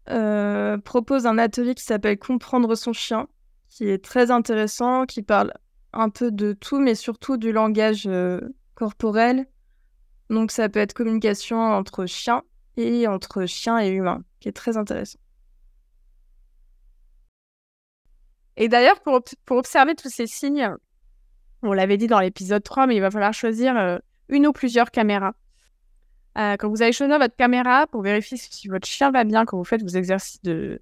euh, 0.10 0.80
propose 0.80 1.28
un 1.28 1.38
atelier 1.38 1.76
qui 1.76 1.84
s'appelle 1.84 2.18
Comprendre 2.18 2.74
son 2.74 2.94
chien, 2.94 3.28
qui 3.70 3.88
est 3.88 4.04
très 4.04 4.32
intéressant, 4.32 5.06
qui 5.06 5.22
parle 5.22 5.54
un 5.94 6.10
peu 6.10 6.32
de 6.32 6.54
tout, 6.54 6.80
mais 6.80 6.96
surtout 6.96 7.38
du 7.38 7.52
langage 7.52 8.06
euh, 8.08 8.40
corporel. 8.74 9.46
Donc 10.30 10.52
ça 10.52 10.70
peut 10.70 10.80
être 10.80 10.94
communication 10.94 11.60
entre 11.60 12.06
chiens 12.06 12.44
et 12.78 13.08
entre 13.08 13.46
chiens 13.46 13.80
et 13.80 13.90
humains, 13.90 14.24
qui 14.40 14.48
est 14.50 14.54
très 14.54 14.78
intéressant. 14.78 15.20
Et 18.58 18.68
d'ailleurs, 18.68 19.00
pour, 19.00 19.22
pour, 19.46 19.58
observer 19.58 19.96
tous 19.96 20.10
ces 20.10 20.28
signes, 20.28 20.70
on 21.64 21.74
l'avait 21.74 21.98
dit 21.98 22.08
dans 22.08 22.20
l'épisode 22.20 22.62
3, 22.62 22.88
mais 22.88 22.96
il 22.96 23.00
va 23.00 23.10
falloir 23.10 23.34
choisir 23.34 23.78
euh, 23.78 23.98
une 24.28 24.48
ou 24.48 24.52
plusieurs 24.52 24.92
caméras. 24.92 25.34
Euh, 26.38 26.58
quand 26.58 26.70
vous 26.70 26.82
allez 26.82 26.92
choisir 26.92 27.18
votre 27.18 27.36
caméra 27.36 27.88
pour 27.88 28.02
vérifier 28.02 28.38
si 28.38 28.68
votre 28.68 28.88
chien 28.88 29.12
va 29.12 29.24
bien 29.24 29.46
quand 29.46 29.58
vous 29.58 29.64
faites 29.64 29.82
vos 29.82 29.88
exercices 29.88 30.42
de 30.44 30.82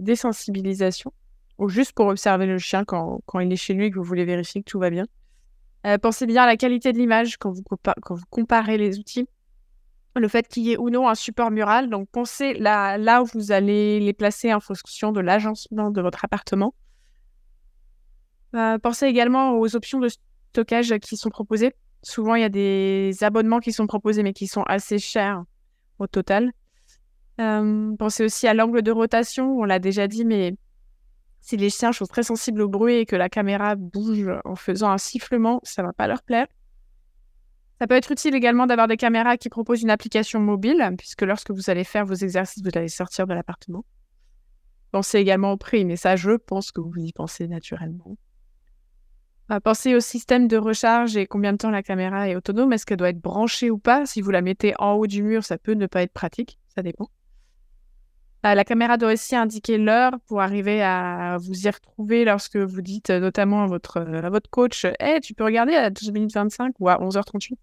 désensibilisation, 0.00 1.12
ou 1.58 1.68
juste 1.68 1.92
pour 1.92 2.06
observer 2.06 2.46
le 2.46 2.58
chien 2.58 2.84
quand, 2.84 3.20
quand 3.26 3.40
il 3.40 3.52
est 3.52 3.56
chez 3.56 3.74
lui 3.74 3.86
et 3.86 3.90
que 3.90 3.96
vous 3.96 4.04
voulez 4.04 4.24
vérifier 4.24 4.62
que 4.62 4.70
tout 4.70 4.78
va 4.78 4.90
bien. 4.90 5.06
Euh, 5.86 5.98
pensez 5.98 6.26
bien 6.26 6.44
à 6.44 6.46
la 6.46 6.56
qualité 6.56 6.92
de 6.92 6.98
l'image 6.98 7.36
quand 7.36 7.50
vous, 7.50 7.62
comparez 8.30 8.78
les 8.78 8.98
outils. 8.98 9.28
Le 10.16 10.28
fait 10.28 10.46
qu'il 10.46 10.62
y 10.62 10.72
ait 10.72 10.76
ou 10.78 10.90
non 10.90 11.08
un 11.08 11.14
support 11.14 11.50
mural. 11.50 11.90
Donc, 11.90 12.08
pensez 12.10 12.54
là, 12.54 12.96
là 12.96 13.22
où 13.22 13.26
vous 13.34 13.52
allez 13.52 14.00
les 14.00 14.12
placer 14.12 14.54
en 14.54 14.60
fonction 14.60 15.12
de 15.12 15.20
l'agencement 15.20 15.90
de 15.90 16.00
votre 16.00 16.24
appartement. 16.24 16.74
Euh, 18.54 18.78
pensez 18.78 19.06
également 19.06 19.58
aux 19.58 19.74
options 19.74 19.98
de 19.98 20.08
stockage 20.52 20.96
qui 20.98 21.16
sont 21.16 21.30
proposées. 21.30 21.74
Souvent, 22.02 22.36
il 22.36 22.42
y 22.42 22.44
a 22.44 22.48
des 22.48 23.12
abonnements 23.22 23.58
qui 23.58 23.72
sont 23.72 23.86
proposés, 23.86 24.22
mais 24.22 24.32
qui 24.32 24.46
sont 24.46 24.62
assez 24.62 24.98
chers 24.98 25.42
au 25.98 26.06
total. 26.06 26.52
Euh, 27.40 27.96
pensez 27.96 28.24
aussi 28.24 28.46
à 28.46 28.54
l'angle 28.54 28.82
de 28.82 28.92
rotation, 28.92 29.58
on 29.58 29.64
l'a 29.64 29.80
déjà 29.80 30.06
dit, 30.06 30.24
mais 30.24 30.54
si 31.44 31.58
les 31.58 31.68
chiens 31.68 31.92
sont 31.92 32.06
très 32.06 32.22
sensibles 32.22 32.62
au 32.62 32.70
bruit 32.70 32.94
et 32.94 33.04
que 33.04 33.16
la 33.16 33.28
caméra 33.28 33.74
bouge 33.74 34.30
en 34.46 34.56
faisant 34.56 34.90
un 34.90 34.96
sifflement, 34.96 35.60
ça 35.62 35.82
ne 35.82 35.88
va 35.88 35.92
pas 35.92 36.06
leur 36.06 36.22
plaire. 36.22 36.46
Ça 37.78 37.86
peut 37.86 37.96
être 37.96 38.10
utile 38.10 38.34
également 38.34 38.66
d'avoir 38.66 38.88
des 38.88 38.96
caméras 38.96 39.36
qui 39.36 39.50
proposent 39.50 39.82
une 39.82 39.90
application 39.90 40.40
mobile, 40.40 40.82
puisque 40.96 41.20
lorsque 41.20 41.50
vous 41.50 41.68
allez 41.68 41.84
faire 41.84 42.06
vos 42.06 42.14
exercices, 42.14 42.62
vous 42.62 42.70
allez 42.74 42.88
sortir 42.88 43.26
de 43.26 43.34
l'appartement. 43.34 43.84
Pensez 44.90 45.18
également 45.18 45.52
au 45.52 45.58
prix, 45.58 45.84
mais 45.84 45.96
ça, 45.96 46.16
je 46.16 46.30
pense 46.30 46.72
que 46.72 46.80
vous 46.80 46.96
y 46.96 47.12
pensez 47.12 47.46
naturellement. 47.46 48.16
Pensez 49.62 49.94
au 49.94 50.00
système 50.00 50.48
de 50.48 50.56
recharge 50.56 51.14
et 51.18 51.26
combien 51.26 51.52
de 51.52 51.58
temps 51.58 51.70
la 51.70 51.82
caméra 51.82 52.26
est 52.26 52.36
autonome. 52.36 52.72
Est-ce 52.72 52.86
qu'elle 52.86 52.96
doit 52.96 53.10
être 53.10 53.20
branchée 53.20 53.70
ou 53.70 53.76
pas? 53.76 54.06
Si 54.06 54.22
vous 54.22 54.30
la 54.30 54.40
mettez 54.40 54.72
en 54.78 54.92
haut 54.92 55.06
du 55.06 55.22
mur, 55.22 55.44
ça 55.44 55.58
peut 55.58 55.74
ne 55.74 55.86
pas 55.86 56.00
être 56.00 56.14
pratique. 56.14 56.58
Ça 56.74 56.82
dépend. 56.82 57.10
Bah, 58.44 58.54
la 58.54 58.66
caméra 58.66 58.98
doit 58.98 59.14
aussi 59.14 59.34
indiquer 59.34 59.78
l'heure 59.78 60.12
pour 60.26 60.42
arriver 60.42 60.82
à 60.82 61.38
vous 61.40 61.66
y 61.66 61.70
retrouver 61.70 62.26
lorsque 62.26 62.58
vous 62.58 62.82
dites 62.82 63.08
notamment 63.08 63.62
à 63.62 63.66
votre, 63.66 64.02
à 64.02 64.28
votre 64.28 64.50
coach 64.50 64.86
hey, 65.00 65.18
tu 65.22 65.32
peux 65.32 65.44
regarder 65.44 65.74
à 65.74 65.88
12 65.88 66.12
minutes 66.12 66.34
25 66.34 66.74
ou 66.78 66.90
à 66.90 66.98
11h38 66.98 67.54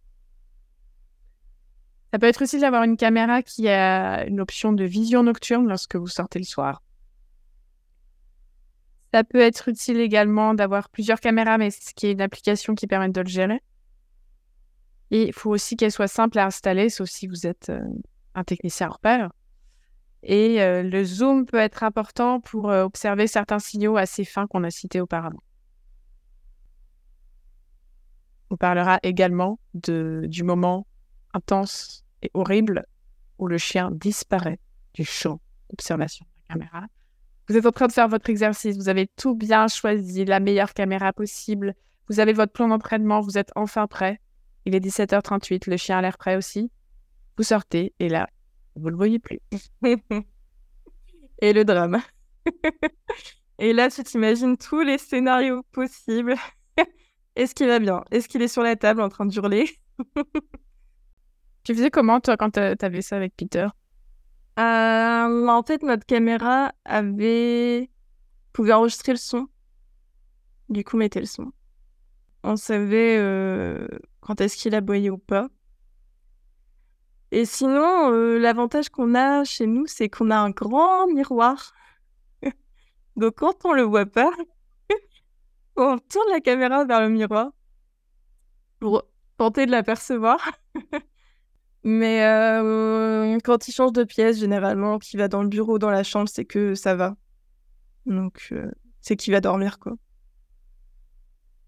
Ça 2.11 2.17
peut 2.17 2.25
être 2.25 2.41
utile 2.41 2.61
d'avoir 2.61 2.81
une 2.81 2.97
caméra 2.97 3.43
qui 3.43 3.69
a 3.69 4.25
une 4.25 4.41
option 4.41 4.73
de 4.73 4.83
vision 4.83 5.21
nocturne 5.21 5.67
lorsque 5.67 5.97
vous 5.97 6.07
sortez 6.07 6.39
le 6.39 6.45
soir. 6.45 6.81
Ça 9.13 9.23
peut 9.23 9.41
être 9.41 9.67
utile 9.69 9.99
également 9.99 10.55
d'avoir 10.55 10.89
plusieurs 10.89 11.19
caméras, 11.19 11.59
mais 11.59 11.69
ce 11.69 11.93
qui 11.93 12.07
est 12.07 12.13
une 12.13 12.21
application 12.21 12.73
qui 12.73 12.87
permet 12.87 13.09
de 13.09 13.21
le 13.21 13.27
gérer. 13.27 13.61
Et 15.11 15.27
il 15.27 15.33
faut 15.33 15.51
aussi 15.51 15.75
qu'elle 15.75 15.91
soit 15.91 16.07
simple 16.07 16.39
à 16.39 16.47
installer, 16.47 16.89
sauf 16.89 17.07
si 17.07 17.27
vous 17.27 17.45
êtes 17.45 17.69
euh, 17.69 17.83
un 18.33 18.43
technicien 18.43 18.87
hors 18.87 18.97
pair. 18.97 19.29
Et 20.23 20.61
euh, 20.61 20.83
le 20.83 21.03
zoom 21.03 21.45
peut 21.45 21.57
être 21.57 21.83
important 21.83 22.39
pour 22.39 22.69
euh, 22.69 22.83
observer 22.83 23.27
certains 23.27 23.59
signaux 23.59 23.97
assez 23.97 24.23
fins 24.23 24.47
qu'on 24.47 24.63
a 24.63 24.69
cités 24.69 25.01
auparavant. 25.01 25.41
On 28.49 28.57
parlera 28.57 28.99
également 29.03 29.59
de, 29.73 30.25
du 30.27 30.43
moment 30.43 30.85
intense 31.33 32.05
et 32.21 32.29
horrible 32.33 32.85
où 33.39 33.47
le 33.47 33.57
chien 33.57 33.89
disparaît 33.91 34.59
du 34.93 35.05
champ 35.05 35.39
d'observation 35.69 36.25
de 36.25 36.59
la 36.59 36.65
caméra 36.65 36.87
vous 37.51 37.57
êtes 37.57 37.65
en 37.65 37.71
train 37.71 37.87
de 37.87 37.91
faire 37.91 38.07
votre 38.07 38.29
exercice, 38.29 38.77
vous 38.77 38.87
avez 38.87 39.07
tout 39.07 39.35
bien 39.35 39.67
choisi, 39.67 40.23
la 40.23 40.39
meilleure 40.39 40.73
caméra 40.73 41.11
possible, 41.11 41.73
vous 42.07 42.21
avez 42.21 42.31
votre 42.31 42.53
plan 42.53 42.69
d'entraînement, 42.69 43.19
vous 43.19 43.37
êtes 43.37 43.51
enfin 43.55 43.87
prêt. 43.87 44.21
Il 44.65 44.73
est 44.73 44.79
17h38, 44.79 45.69
le 45.69 45.75
chien 45.75 45.97
a 45.97 46.01
l'air 46.01 46.17
prêt 46.17 46.37
aussi. 46.37 46.71
Vous 47.37 47.43
sortez 47.43 47.93
et 47.99 48.07
là, 48.07 48.29
vous 48.81 48.87
ne 48.87 48.91
le 48.91 48.97
voyez 48.97 49.19
plus. 49.19 49.39
et 51.41 51.53
le 51.53 51.63
drame. 51.63 52.01
et 53.59 53.73
là, 53.73 53.89
tu 53.89 54.03
t'imagines 54.03 54.57
tous 54.57 54.81
les 54.81 54.97
scénarios 54.97 55.63
possibles. 55.71 56.35
Est-ce 57.35 57.55
qu'il 57.55 57.67
va 57.67 57.79
bien? 57.79 58.03
Est-ce 58.11 58.27
qu'il 58.27 58.41
est 58.41 58.47
sur 58.47 58.63
la 58.63 58.75
table 58.75 59.01
en 59.01 59.09
train 59.09 59.25
de 59.25 59.33
hurler? 59.33 59.69
Tu 61.63 61.75
faisais 61.75 61.91
comment, 61.91 62.19
toi, 62.19 62.37
quand 62.37 62.51
tu 62.51 62.59
avais 62.59 63.03
ça 63.03 63.17
avec 63.17 63.35
Peter? 63.37 63.67
Euh, 64.59 65.47
en 65.47 65.63
fait, 65.63 65.83
notre 65.83 66.05
caméra 66.05 66.73
avait 66.85 67.89
pouvait 68.51 68.73
enregistrer 68.73 69.11
le 69.11 69.17
son. 69.17 69.47
Du 70.69 70.83
coup, 70.83 70.97
mettait 70.97 71.19
le 71.19 71.25
son. 71.25 71.51
On 72.43 72.55
savait 72.55 73.17
euh, 73.19 73.87
quand 74.21 74.41
est-ce 74.41 74.57
qu'il 74.57 74.73
aboyait 74.73 75.09
ou 75.11 75.17
pas. 75.19 75.49
Et 77.31 77.45
sinon, 77.45 78.11
euh, 78.11 78.37
l'avantage 78.39 78.89
qu'on 78.89 79.15
a 79.15 79.43
chez 79.45 79.65
nous, 79.65 79.87
c'est 79.87 80.09
qu'on 80.09 80.31
a 80.31 80.37
un 80.37 80.49
grand 80.49 81.07
miroir. 81.07 81.73
Donc, 83.15 83.35
quand 83.35 83.65
on 83.65 83.71
le 83.73 83.83
voit 83.83 84.05
pas, 84.05 84.31
on 85.77 85.97
tourne 85.97 86.29
la 86.31 86.41
caméra 86.41 86.83
vers 86.83 86.99
le 86.99 87.09
miroir 87.09 87.51
pour 88.79 89.03
tenter 89.37 89.65
de 89.65 89.71
l'apercevoir. 89.71 90.51
Mais 91.83 92.23
euh, 92.25 93.37
quand 93.43 93.67
il 93.67 93.71
change 93.71 93.93
de 93.93 94.03
pièce, 94.03 94.37
généralement, 94.37 94.99
qu'il 94.99 95.19
va 95.19 95.27
dans 95.27 95.41
le 95.41 95.47
bureau, 95.49 95.79
dans 95.79 95.89
la 95.89 96.03
chambre, 96.03 96.29
c'est 96.29 96.45
que 96.45 96.75
ça 96.75 96.95
va. 96.95 97.15
Donc, 98.05 98.49
euh, 98.51 98.71
c'est 98.99 99.15
qu'il 99.15 99.33
va 99.33 99.41
dormir, 99.41 99.79
quoi. 99.79 99.93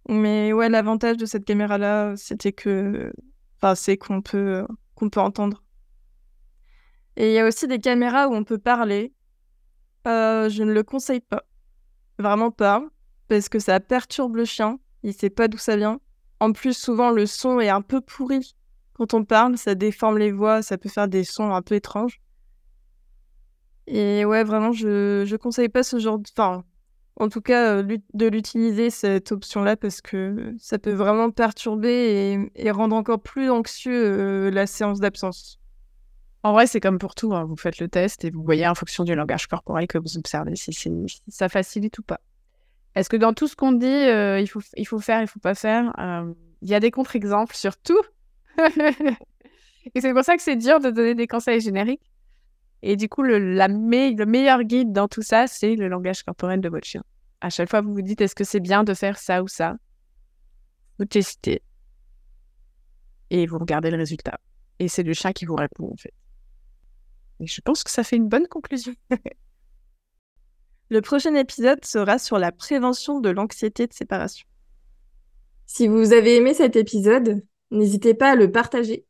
Mais 0.10 0.52
ouais, 0.52 0.68
l'avantage 0.68 1.18
de 1.18 1.26
cette 1.26 1.46
caméra-là, 1.46 2.16
c'était 2.18 2.52
que. 2.52 3.14
Enfin, 3.58 3.76
c'est 3.76 3.98
qu'on 3.98 4.22
peut, 4.22 4.68
qu'on 4.96 5.10
peut 5.10 5.20
entendre. 5.20 5.64
Et 7.16 7.30
il 7.30 7.34
y 7.34 7.40
a 7.40 7.48
aussi 7.48 7.68
des 7.68 7.80
caméras 7.80 8.28
où 8.28 8.34
on 8.34 8.44
peut 8.44 8.58
parler. 8.58 9.14
Euh, 10.08 10.50
je 10.50 10.64
ne 10.64 10.74
le 10.74 10.84
conseille 10.84 11.22
pas. 11.22 11.44
Vraiment 12.20 12.52
pas. 12.52 12.84
Parce 13.28 13.50
que 13.50 13.60
ça 13.60 13.80
perturbe 13.80 14.36
le 14.36 14.46
chien. 14.46 14.80
Il 15.04 15.14
sait 15.14 15.30
pas 15.30 15.48
d'où 15.48 15.58
ça 15.58 15.78
vient. 15.78 16.00
En 16.40 16.52
plus, 16.52 16.78
souvent, 16.78 17.12
le 17.12 17.26
son 17.26 17.60
est 17.60 17.70
un 17.70 17.82
peu 17.82 18.02
pourri 18.02 18.56
quand 18.94 19.14
on 19.14 19.26
parle, 19.26 19.58
ça 19.58 19.76
déforme 19.76 20.18
les 20.18 20.32
voix, 20.32 20.62
ça 20.62 20.78
peut 20.78 20.90
faire 20.90 21.08
des 21.08 21.24
sons 21.24 21.52
un 21.54 21.62
peu 21.62 21.76
étranges. 21.76 22.22
Et 23.88 24.24
ouais, 24.24 24.44
vraiment, 24.44 24.72
je 24.72 25.30
ne 25.30 25.38
conseille 25.38 25.70
pas 25.70 25.84
ce 25.84 26.00
genre 26.00 26.20
de... 26.20 26.30
en 27.16 27.30
tout 27.30 27.42
cas, 27.42 27.78
euh, 27.78 27.98
de 28.14 28.28
l'utiliser, 28.28 28.90
cette 28.90 29.32
option-là, 29.32 29.78
parce 29.78 30.02
que 30.02 30.54
ça 30.58 30.80
peut 30.80 30.94
vraiment 30.94 31.30
perturber 31.30 32.50
et, 32.56 32.72
rendre 32.72 32.96
encore 32.96 33.22
plus 33.22 33.50
anxieux 33.50 34.04
euh, 34.04 34.52
la 34.52 34.66
séance 34.66 35.00
d'absence. 35.00 35.60
En 36.42 36.54
vrai, 36.54 36.68
c'est 36.68 36.80
comme 36.80 36.98
pour 36.98 37.16
tout. 37.16 37.34
Hein. 37.34 37.46
Vous 37.46 37.56
faites 37.56 37.80
le 37.80 37.88
test 37.88 38.26
et 38.26 38.32
vous 38.32 38.44
voyez 38.44 38.68
en 38.68 38.76
fonction 38.76 39.04
du 39.04 39.16
langage 39.16 39.48
corporel 39.48 39.88
que 39.88 39.98
vous 39.98 40.18
observez 40.18 40.56
si, 40.56 40.74
ça 41.28 41.50
facilite 41.50 42.00
ou 42.00 42.04
pas. 42.04 42.20
Est-ce 42.96 43.10
que 43.10 43.18
dans 43.18 43.34
tout 43.34 43.48
ce 43.48 43.56
qu'on 43.56 43.72
dit, 43.72 43.86
euh, 43.86 44.40
il, 44.40 44.48
faut, 44.48 44.62
il 44.76 44.86
faut 44.86 45.00
faire, 45.00 45.22
il 45.22 45.28
faut 45.28 45.40
pas 45.40 45.56
faire, 45.56 45.94
il 46.62 46.70
y 46.70 46.76
a 46.76 46.80
des 46.80 46.92
contre-exemples 46.92 47.56
sur 47.56 47.78
tout? 47.78 48.02
Et 49.96 50.02
c'est 50.02 50.14
pour 50.14 50.24
ça 50.24 50.36
que 50.36 50.42
c'est 50.42 50.56
dur 50.56 50.80
de 50.80 50.90
donner 50.90 51.16
des 51.16 51.28
conseils 51.28 51.60
génériques. 51.60 52.13
Et 52.84 52.96
du 52.96 53.10
coup, 53.10 53.24
le, 53.24 53.40
meilleur 54.26 54.64
guide 54.64 54.92
dans 54.92 55.08
tout 55.08 55.22
ça, 55.22 55.48
c'est 55.48 55.76
le 55.76 55.88
langage 55.88 56.24
corporel 56.24 56.62
de 56.62 56.70
votre 56.70 56.86
chien. 56.86 57.04
À 57.42 57.50
chaque 57.50 57.70
fois, 57.70 57.82
vous 57.82 57.94
vous 57.94 58.02
dites 58.02 58.22
est-ce 58.22 58.36
que 58.36 58.44
c'est 58.44 58.60
bien 58.60 58.84
de 58.84 58.94
faire 58.94 59.18
ça 59.18 59.42
ou 59.42 59.48
ça? 59.48 59.76
Vous 61.00 61.06
testez. 61.06 61.64
Et 63.30 63.48
vous 63.48 63.58
regardez 63.58 63.90
le 63.90 63.98
résultat. 63.98 64.40
Et 64.80 64.88
c'est 64.88 65.04
le 65.04 65.14
chien 65.14 65.32
qui 65.32 65.46
vous 65.46 65.56
répond, 65.56 65.92
en 65.92 65.96
fait. 65.96 66.14
Et 67.40 67.48
je 67.48 67.62
pense 67.62 67.84
que 67.84 67.90
ça 67.90 68.04
fait 68.04 68.18
une 68.18 68.30
bonne 68.30 68.48
conclusion. 68.48 68.94
le 70.90 71.02
prochain 71.02 71.34
épisode 71.34 71.84
sera 71.84 72.20
sur 72.20 72.38
la 72.38 72.52
prévention 72.52 73.20
de 73.20 73.30
l'anxiété 73.30 73.88
de 73.88 73.94
séparation. 73.94 74.46
Si 75.66 75.88
vous 75.88 76.14
avez 76.14 76.36
aimé 76.36 76.54
cet 76.54 76.76
épisode, 76.76 77.42
N'hésitez 77.74 78.14
pas 78.14 78.32
à 78.32 78.36
le 78.36 78.52
partager. 78.52 79.08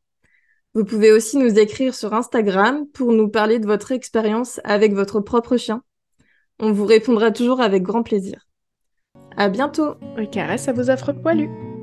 Vous 0.74 0.84
pouvez 0.84 1.12
aussi 1.12 1.36
nous 1.36 1.58
écrire 1.58 1.94
sur 1.94 2.14
Instagram 2.14 2.86
pour 2.92 3.12
nous 3.12 3.28
parler 3.28 3.60
de 3.60 3.66
votre 3.66 3.92
expérience 3.92 4.60
avec 4.64 4.92
votre 4.92 5.20
propre 5.20 5.56
chien. 5.56 5.82
On 6.58 6.72
vous 6.72 6.84
répondra 6.84 7.30
toujours 7.30 7.60
avec 7.60 7.84
grand 7.84 8.02
plaisir. 8.02 8.48
À 9.36 9.48
bientôt. 9.48 9.94
Et 10.18 10.28
caresse 10.28 10.66
à 10.66 10.72
vos 10.72 10.90
affreux 10.90 11.14
poilus. 11.14 11.73